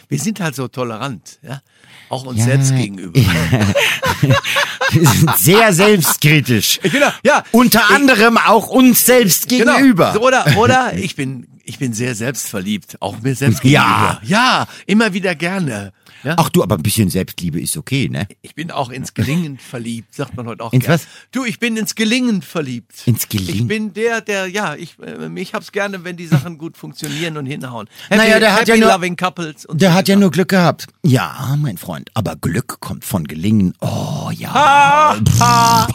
Wir 0.09 0.19
sind 0.19 0.39
halt 0.39 0.55
so 0.55 0.67
tolerant, 0.67 1.37
ja. 1.43 1.61
Auch 2.09 2.25
uns 2.25 2.39
Ja. 2.39 2.45
selbst 2.45 2.75
gegenüber. 2.75 3.19
Wir 4.91 5.07
sind 5.07 5.37
sehr 5.37 5.73
selbstkritisch. 5.73 6.79
Ich 6.81 6.91
da, 6.93 7.13
ja. 7.23 7.43
Unter 7.51 7.89
anderem 7.91 8.37
auch 8.37 8.67
uns 8.69 9.05
selbst 9.05 9.47
Genau. 9.49 9.75
gegenüber. 9.75 10.13
So, 10.13 10.21
Oder, 10.21 10.57
oder 10.57 10.93
ich 10.95 11.15
bin, 11.15 11.45
ich 11.65 11.77
bin 11.77 11.93
sehr 11.93 12.15
selbstverliebt. 12.15 12.97
Auch 13.01 13.19
mir 13.21 13.35
selbst 13.35 13.63
Ja. 13.63 14.17
gegenüber. 14.19 14.19
Ja, 14.23 14.67
immer 14.85 15.13
wieder 15.13 15.35
gerne. 15.35 15.91
Ja? 16.23 16.35
Ach 16.37 16.49
du, 16.49 16.63
aber 16.63 16.75
ein 16.75 16.83
bisschen 16.83 17.09
Selbstliebe 17.09 17.59
ist 17.61 17.77
okay, 17.77 18.09
ne? 18.09 18.27
Ich 18.41 18.55
bin 18.55 18.71
auch 18.71 18.89
ins 18.89 19.13
Gelingen 19.13 19.57
verliebt, 19.57 20.13
sagt 20.15 20.35
man 20.35 20.47
heute 20.47 20.63
auch. 20.63 20.73
Ins 20.73 20.85
gern. 20.85 20.95
was? 20.95 21.07
Du, 21.31 21.45
ich 21.45 21.59
bin 21.59 21.77
ins 21.77 21.95
Gelingen 21.95 22.41
verliebt. 22.41 22.93
Ins 23.05 23.29
Gelingen? 23.29 23.55
Ich 23.61 23.67
bin 23.67 23.93
der, 23.93 24.21
der, 24.21 24.47
ja, 24.47 24.75
ich, 24.75 24.97
äh, 24.99 25.29
ich 25.39 25.53
hab's 25.53 25.71
gerne, 25.71 26.03
wenn 26.03 26.17
die 26.17 26.27
Sachen 26.27 26.57
gut 26.57 26.77
funktionieren 26.77 27.37
und 27.37 27.45
hinhauen. 27.45 27.87
Happy, 28.09 28.21
Naja, 28.21 28.39
der 28.39 28.53
hat 28.55 28.67
ja 28.67 28.77
nur- 28.77 28.89
loving 28.91 29.15
couples. 29.15 29.65
Und 29.65 29.81
Der 29.81 29.91
so 29.91 29.95
hat 29.97 30.07
ja 30.07 30.15
nur 30.15 30.31
Glück 30.31 30.49
gehabt. 30.49 30.87
Ja, 31.03 31.55
mein 31.59 31.77
Freund, 31.77 32.09
aber 32.13 32.35
Glück 32.35 32.79
kommt 32.79 33.05
von 33.05 33.25
Gelingen. 33.27 33.73
Oh 33.81 34.29
ja. 34.33 35.17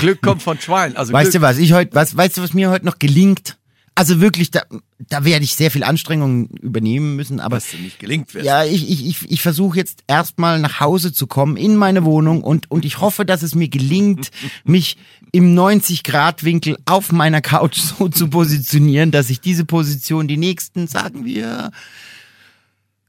Glück 0.00 0.22
kommt 0.22 0.42
von 0.42 0.58
Schwein. 0.60 0.96
Also 0.96 1.12
Weißt 1.12 1.30
Glück, 1.32 1.42
du 1.42 1.46
was, 1.46 1.58
ich 1.58 1.72
heute, 1.72 1.94
was, 1.94 2.16
weißt 2.16 2.36
du, 2.38 2.42
was 2.42 2.52
mir 2.54 2.70
heute 2.70 2.86
noch 2.86 2.98
gelingt? 2.98 3.56
Also 3.98 4.20
wirklich, 4.20 4.50
da, 4.50 4.62
da 4.98 5.24
werde 5.24 5.42
ich 5.42 5.56
sehr 5.56 5.70
viel 5.70 5.82
Anstrengung 5.82 6.48
übernehmen 6.60 7.16
müssen, 7.16 7.40
aber 7.40 7.56
was 7.56 7.70
dir 7.70 7.80
nicht 7.80 7.98
gelingt 7.98 8.34
wird. 8.34 8.44
ja, 8.44 8.62
ich, 8.62 8.90
ich, 8.90 9.06
ich, 9.06 9.30
ich 9.30 9.40
versuche 9.40 9.78
jetzt 9.78 10.04
erstmal 10.06 10.60
nach 10.60 10.80
Hause 10.80 11.14
zu 11.14 11.26
kommen 11.26 11.56
in 11.56 11.76
meine 11.76 12.04
Wohnung 12.04 12.44
und, 12.44 12.70
und 12.70 12.84
ich 12.84 13.00
hoffe, 13.00 13.24
dass 13.24 13.42
es 13.42 13.54
mir 13.54 13.68
gelingt, 13.68 14.30
mich 14.64 14.98
im 15.32 15.56
90-Grad-Winkel 15.58 16.76
auf 16.84 17.10
meiner 17.10 17.40
Couch 17.40 17.78
so 17.78 18.10
zu 18.10 18.28
positionieren, 18.28 19.12
dass 19.12 19.30
ich 19.30 19.40
diese 19.40 19.64
Position 19.64 20.28
die 20.28 20.36
nächsten, 20.36 20.88
sagen 20.88 21.24
wir, 21.24 21.70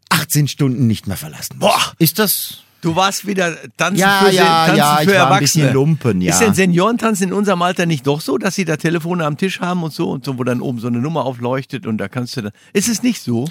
18 0.08 0.48
Stunden 0.48 0.88
nicht 0.88 1.06
mehr 1.06 1.18
verlassen 1.18 1.58
muss. 1.58 1.68
Boah. 1.68 1.94
Ist 2.00 2.18
das 2.18 2.64
Du 2.88 2.96
warst 2.96 3.28
wieder 3.28 3.58
tanzen 3.76 4.00
Ja, 4.00 4.22
für, 4.24 4.32
ja, 4.32 4.44
tanzen 4.66 4.78
ja, 4.78 4.96
für 4.96 5.10
ein 5.10 5.16
Erwachsene. 5.16 5.40
bisschen 5.42 5.74
Lumpen, 5.74 6.22
ja. 6.22 6.32
Ist 6.32 6.40
denn 6.40 6.54
Seniorentanzen 6.54 7.28
in 7.28 7.34
unserem 7.34 7.62
Alter 7.62 7.86
nicht 7.86 8.08
doch 8.08 8.22
so, 8.22 8.38
dass 8.38 8.56
sie 8.56 8.64
da 8.64 8.78
Telefone 8.78 9.26
am 9.26 9.36
Tisch 9.36 9.60
haben 9.60 9.84
und 9.84 9.92
so 9.92 10.10
und 10.10 10.24
so, 10.24 10.40
wo 10.40 10.46
dann 10.46 10.62
oben 10.62 10.80
so 10.80 10.88
eine 10.88 11.00
Nummer 11.00 11.26
aufleuchtet 11.26 11.86
und 11.86 11.98
da 11.98 12.08
kannst 12.08 12.38
du 12.38 12.44
dann. 12.44 12.52
Ist 12.72 12.88
es 12.88 13.04
nicht 13.04 13.22
so? 13.22 13.50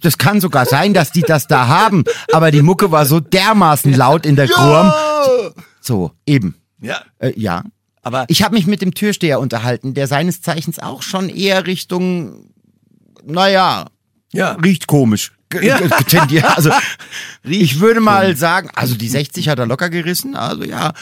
Das 0.00 0.16
kann 0.16 0.40
sogar 0.40 0.64
sein, 0.64 0.94
dass 0.94 1.12
die 1.12 1.20
das 1.20 1.46
da 1.46 1.68
haben, 1.68 2.04
aber 2.32 2.50
die 2.50 2.62
Mucke 2.62 2.90
war 2.90 3.04
so 3.04 3.20
dermaßen 3.20 3.92
laut 3.92 4.24
in 4.24 4.36
der 4.36 4.48
Kurm. 4.48 4.90
So, 5.82 6.12
eben. 6.24 6.54
Ja. 6.80 7.02
Äh, 7.18 7.38
ja. 7.38 7.64
Aber 8.00 8.24
Ich 8.28 8.42
habe 8.42 8.54
mich 8.54 8.66
mit 8.66 8.80
dem 8.80 8.94
Türsteher 8.94 9.40
unterhalten, 9.40 9.92
der 9.92 10.06
seines 10.06 10.40
Zeichens 10.40 10.78
auch 10.78 11.02
schon 11.02 11.28
eher 11.28 11.66
Richtung, 11.66 12.46
naja, 13.26 13.88
ja. 14.32 14.52
riecht 14.52 14.86
komisch. 14.86 15.32
Ja. 15.60 15.78
Tendiert. 15.78 16.44
Also 16.44 16.70
ich 17.42 17.80
würde 17.80 18.00
mal 18.00 18.36
sagen, 18.36 18.70
also 18.74 18.94
die 18.94 19.08
60 19.08 19.48
hat 19.48 19.58
er 19.58 19.66
locker 19.66 19.90
gerissen, 19.90 20.36
also 20.36 20.64
ja. 20.64 20.92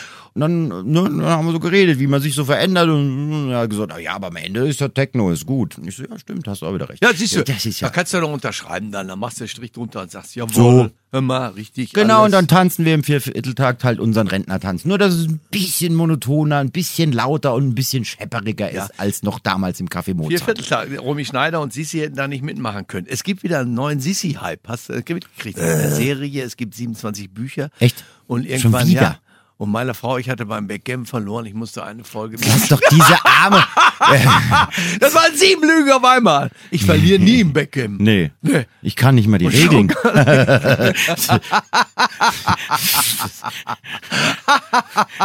Dann, 0.41 0.69
ne, 0.69 1.03
dann 1.05 1.23
haben 1.23 1.47
wir 1.47 1.53
so 1.53 1.61
geredet, 1.61 1.99
wie 1.99 2.07
man 2.07 2.21
sich 2.21 2.35
so 2.35 2.45
verändert 2.45 2.89
und 2.89 3.51
er 3.51 3.59
hat 3.61 3.71
gesagt, 3.71 3.91
na 3.93 3.99
ja, 3.99 4.15
aber 4.15 4.29
am 4.29 4.37
Ende 4.37 4.67
ist 4.69 4.81
der 4.81 4.93
Techno 4.93 5.31
ist 5.31 5.47
gut. 5.47 5.79
Und 5.79 5.89
ich 5.89 5.97
so, 5.97 6.05
ja 6.05 6.19
stimmt, 6.19 6.47
hast 6.49 6.63
du 6.63 6.67
auch 6.67 6.75
wieder 6.75 6.89
recht. 6.89 7.03
Ja, 7.03 7.11
siehst 7.15 7.37
du, 7.37 7.43
das 7.45 7.65
ist 7.67 7.81
ja 7.81 7.89
da 7.89 7.95
kannst 7.95 8.15
du 8.15 8.21
doch 8.21 8.33
unterschreiben 8.33 8.91
dann, 8.93 9.09
dann 9.09 9.19
machst 9.19 9.39
du 9.41 9.45
den 9.45 9.49
Strich 9.49 9.73
drunter 9.73 10.03
und 10.03 10.11
sagst, 10.11 10.35
jawohl, 10.37 10.53
So. 10.55 10.91
hör 11.13 11.21
mal, 11.21 11.49
richtig. 11.49 11.93
Genau, 11.93 12.19
alles. 12.23 12.27
und 12.27 12.33
dann 12.33 12.49
tanzen 12.49 12.85
wir 12.85 12.95
im 12.95 13.03
Viervierteltakt 13.05 13.85
halt 13.85 13.99
unseren 14.01 14.29
Rentnertanz. 14.29 14.85
Nur, 14.85 14.99
dass 14.99 15.15
es 15.15 15.27
ein 15.29 15.41
bisschen 15.51 15.95
monotoner, 15.95 16.59
ein 16.59 16.71
bisschen 16.71 17.13
lauter 17.13 17.55
und 17.55 17.69
ein 17.69 17.75
bisschen 17.75 18.05
schepperiger 18.05 18.73
Ja. 18.73 18.85
ist 18.85 19.01
als 19.01 19.23
noch 19.23 19.39
damals 19.39 19.81
im 19.81 19.89
Café 19.89 20.15
Mozart. 20.15 20.43
Vierteltag. 20.45 20.89
Romy 21.01 21.25
Schneider 21.25 21.61
und 21.61 21.73
Sissi 21.73 21.99
hätten 21.99 22.17
da 22.17 22.29
nicht 22.29 22.43
mitmachen 22.45 22.87
können. 22.87 23.07
Es 23.09 23.23
gibt 23.25 23.43
wieder 23.43 23.61
einen 23.61 23.75
neuen 23.75 24.01
Sissi-Hype. 24.01 24.67
Hast 24.69 24.89
du 24.89 24.93
äh, 24.95 24.97
mitgekriegt? 25.13 25.59
Eine 25.61 25.91
Serie, 25.95 26.45
es 26.45 26.57
gibt 26.57 26.75
27 26.75 27.31
Bücher. 27.31 27.71
Echt? 27.81 28.05
Und 28.27 28.45
irgendwann, 28.47 28.89
ja. 28.91 29.19
Und 29.59 29.71
meine 29.73 29.93
Frau, 29.93 30.19
ich 30.19 30.31
hatte 30.31 30.47
beim 30.47 30.69
Backgammon 30.69 31.05
verloren. 31.05 31.45
Ich 31.45 31.53
musste 31.53 31.83
eine 31.85 32.05
Folge. 32.05 32.37
Lass 32.47 32.69
doch 32.69 32.81
diese 32.93 33.25
Arme. 33.25 33.65
das 35.01 35.13
waren 35.17 35.35
sieben 35.35 35.63
Lügen 35.63 35.91
auf 35.91 36.05
einmal. 36.05 36.51
Ich 36.71 36.85
verliere 36.85 37.19
nie 37.21 37.41
im 37.41 37.53
Backgammon. 37.53 37.97
Nee. 38.01 38.31
Nee. 38.41 38.67
Ich 38.83 38.95
kann 38.95 39.17
nicht 39.17 39.27
mal 39.27 39.39
die 39.39 39.49
Regeln. 39.49 39.93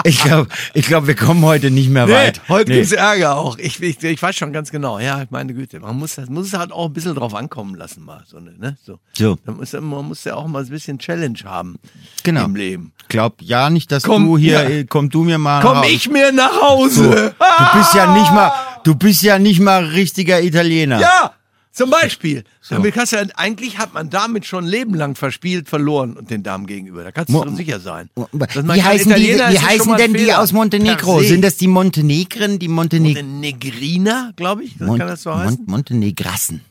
ich 0.03 0.19
glaube, 0.23 0.49
ich 0.73 0.87
glaub, 0.87 1.07
wir 1.07 1.15
kommen 1.15 1.43
heute 1.43 1.71
nicht 1.71 1.89
mehr 1.89 2.05
Nee, 2.05 2.13
weit. 2.13 2.41
heute 2.49 2.71
Nee. 2.71 2.77
gibt's 2.77 2.91
Ärger 2.91 3.35
auch. 3.37 3.57
Ich, 3.57 3.81
ich, 3.81 4.03
ich 4.03 4.21
weiß 4.21 4.35
schon 4.35 4.53
ganz 4.53 4.71
genau. 4.71 4.99
Ja, 4.99 5.25
meine 5.29 5.53
Güte. 5.53 5.79
Man 5.79 5.97
muss, 5.97 6.15
das 6.15 6.29
muss 6.29 6.47
es 6.47 6.53
halt 6.53 6.71
auch 6.71 6.87
ein 6.87 6.93
bisschen 6.93 7.15
drauf 7.15 7.33
ankommen 7.35 7.75
lassen, 7.75 8.03
mal. 8.03 8.23
So, 8.25 8.39
ne? 8.39 8.77
so. 8.83 8.99
So. 9.13 9.37
Da 9.45 9.51
muss, 9.51 9.73
man 9.73 10.05
muss 10.07 10.23
ja 10.23 10.35
auch 10.35 10.47
mal 10.47 10.63
ein 10.63 10.69
bisschen 10.69 10.97
Challenge 10.99 11.37
haben 11.45 11.77
Genau. 12.23 12.45
im 12.45 12.55
Leben. 12.55 12.93
Glaub 13.09 13.41
ja 13.41 13.69
nicht, 13.69 13.91
dass 13.91 14.03
Komm, 14.03 14.22
du 14.23 14.37
hier, 14.37 14.63
ja. 14.63 14.69
äh, 14.69 14.85
komm 14.85 15.09
du 15.09 15.23
mir 15.23 15.37
mal 15.37 15.61
Komm 15.61 15.73
nach 15.73 15.83
Hause. 15.83 15.93
ich 15.93 16.09
mir 16.09 16.31
nach 16.31 16.61
Hause. 16.61 17.35
Du 17.39 17.77
bist 17.77 17.93
ja 17.93 18.13
nicht 18.13 18.31
mal, 18.33 18.51
du 18.83 18.95
bist 18.95 19.21
ja 19.23 19.39
nicht 19.39 19.59
mal 19.59 19.85
richtiger 19.85 20.41
Italiener. 20.41 20.99
Ja, 20.99 21.33
zum 21.73 21.89
Beispiel. 21.89 22.43
Damit 22.69 22.93
kannst 22.93 23.13
du, 23.13 23.27
eigentlich 23.35 23.79
hat 23.79 23.95
man 23.95 24.09
damit 24.11 24.45
schon 24.45 24.65
ein 24.65 24.69
Leben 24.69 24.93
lang 24.93 25.15
verspielt, 25.15 25.67
verloren 25.67 26.13
und 26.13 26.29
den 26.29 26.43
Damen 26.43 26.67
gegenüber. 26.67 27.03
Da 27.03 27.11
kannst 27.11 27.33
du 27.33 27.41
schon 27.41 27.55
sicher 27.55 27.79
sein. 27.79 28.09
Wie 28.15 28.83
heißen, 28.83 29.13
die, 29.15 29.35
wie 29.35 29.59
heißen 29.59 29.97
denn 29.97 30.13
die 30.13 30.19
Fehler. 30.19 30.39
aus 30.39 30.51
Montenegro? 30.51 31.21
Sind 31.21 31.43
das 31.43 31.57
die 31.57 31.67
Montenegren, 31.67 32.59
die 32.59 32.67
Monteneg 32.67 33.17
Eine 33.17 33.27
Negrina, 33.27 34.31
glaube 34.35 34.65
ich? 34.65 34.79
Mon 34.79 34.99
kann 34.99 35.07
das 35.07 35.23
so 35.23 35.35
heißen? 35.35 35.57
Mon 35.65 35.71
Montenegrassen? 35.77 36.61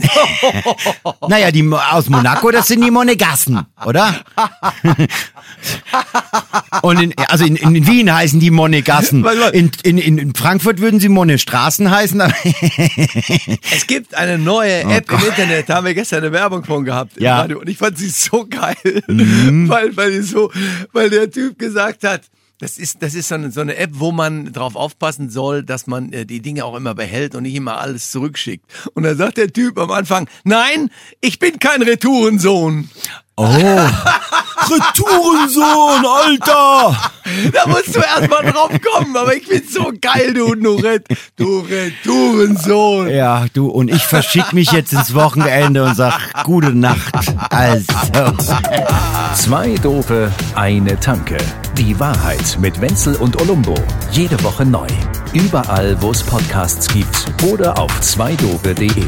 naja, 1.28 1.50
die 1.50 1.66
aus 1.72 2.08
Monaco, 2.08 2.50
das 2.50 2.68
sind 2.68 2.84
die 2.84 2.90
Monegassen, 2.90 3.66
oder? 3.84 4.14
Und 6.82 7.02
in, 7.02 7.14
also 7.28 7.44
in, 7.44 7.56
in 7.56 7.86
Wien 7.86 8.12
heißen 8.12 8.40
die 8.40 8.50
mal. 8.50 8.72
In, 9.52 9.70
in, 9.82 9.98
in 9.98 10.34
Frankfurt 10.34 10.80
würden 10.80 11.00
sie 11.00 11.08
Monestraßen 11.08 11.90
heißen. 11.90 12.20
Es 13.72 13.86
gibt 13.86 14.14
eine 14.14 14.38
neue 14.38 14.82
App 14.82 15.10
im 15.10 15.18
Internet, 15.18 15.68
da 15.68 15.76
haben 15.76 15.86
wir 15.86 15.94
gestern 15.94 16.18
eine 16.18 16.32
Werbung 16.32 16.64
von 16.64 16.84
gehabt. 16.84 17.20
Ja. 17.20 17.34
Mhm. 17.34 17.40
Radio. 17.40 17.58
Und 17.60 17.68
ich 17.68 17.78
fand 17.78 17.98
sie 17.98 18.08
so 18.08 18.46
geil, 18.48 18.74
weil, 19.06 19.96
weil, 19.96 20.10
die 20.12 20.22
so, 20.22 20.50
weil 20.92 21.10
der 21.10 21.30
Typ 21.30 21.58
gesagt 21.58 22.04
hat, 22.04 22.22
das 22.58 22.76
ist, 22.76 23.02
das 23.02 23.14
ist 23.14 23.28
so 23.28 23.36
eine, 23.36 23.50
so 23.50 23.62
eine 23.62 23.76
App, 23.76 23.90
wo 23.94 24.12
man 24.12 24.52
drauf 24.52 24.76
aufpassen 24.76 25.30
soll, 25.30 25.62
dass 25.62 25.86
man 25.86 26.12
äh, 26.12 26.26
die 26.26 26.40
Dinge 26.40 26.64
auch 26.66 26.76
immer 26.76 26.94
behält 26.94 27.34
und 27.34 27.44
nicht 27.44 27.54
immer 27.54 27.80
alles 27.80 28.10
zurückschickt. 28.10 28.66
Und 28.92 29.04
dann 29.04 29.16
sagt 29.16 29.38
der 29.38 29.50
Typ 29.50 29.78
am 29.78 29.90
Anfang, 29.90 30.28
nein, 30.44 30.90
ich 31.20 31.38
bin 31.38 31.58
kein 31.58 31.82
Retourensohn. 31.82 32.90
Oh. 33.36 33.46
Retourensohn, 34.70 36.06
Alter! 36.06 36.96
Da 37.52 37.66
musst 37.66 37.94
du 37.94 38.00
erst 38.00 38.30
mal 38.30 38.50
drauf 38.50 38.70
kommen, 38.80 39.16
aber 39.16 39.34
ich 39.34 39.46
find's 39.46 39.72
so 39.74 39.92
geil, 40.00 40.34
du, 40.34 40.54
du, 40.54 40.76
Ret 40.76 41.06
du 41.36 41.60
Retourensohn. 41.60 43.08
Ja, 43.08 43.46
du, 43.52 43.68
und 43.68 43.88
ich 43.88 44.02
verschick 44.04 44.52
mich 44.52 44.72
jetzt 44.72 44.92
ins 44.92 45.14
Wochenende 45.14 45.84
und 45.84 45.94
sag 45.96 46.44
gute 46.44 46.74
Nacht. 46.74 47.14
Also. 47.50 47.86
Zwei 49.34 49.74
Dope, 49.76 50.32
eine 50.54 50.98
Tanke. 50.98 51.36
Die 51.76 51.98
Wahrheit 51.98 52.58
mit 52.60 52.80
Wenzel 52.80 53.16
und 53.16 53.40
Olumbo. 53.40 53.74
Jede 54.10 54.42
Woche 54.42 54.64
neu. 54.64 54.86
Überall, 55.32 55.96
wo 56.02 56.10
es 56.10 56.22
Podcasts 56.22 56.88
gibt 56.88 57.26
oder 57.44 57.78
auf 57.78 58.00
zweidope.de. 58.00 59.06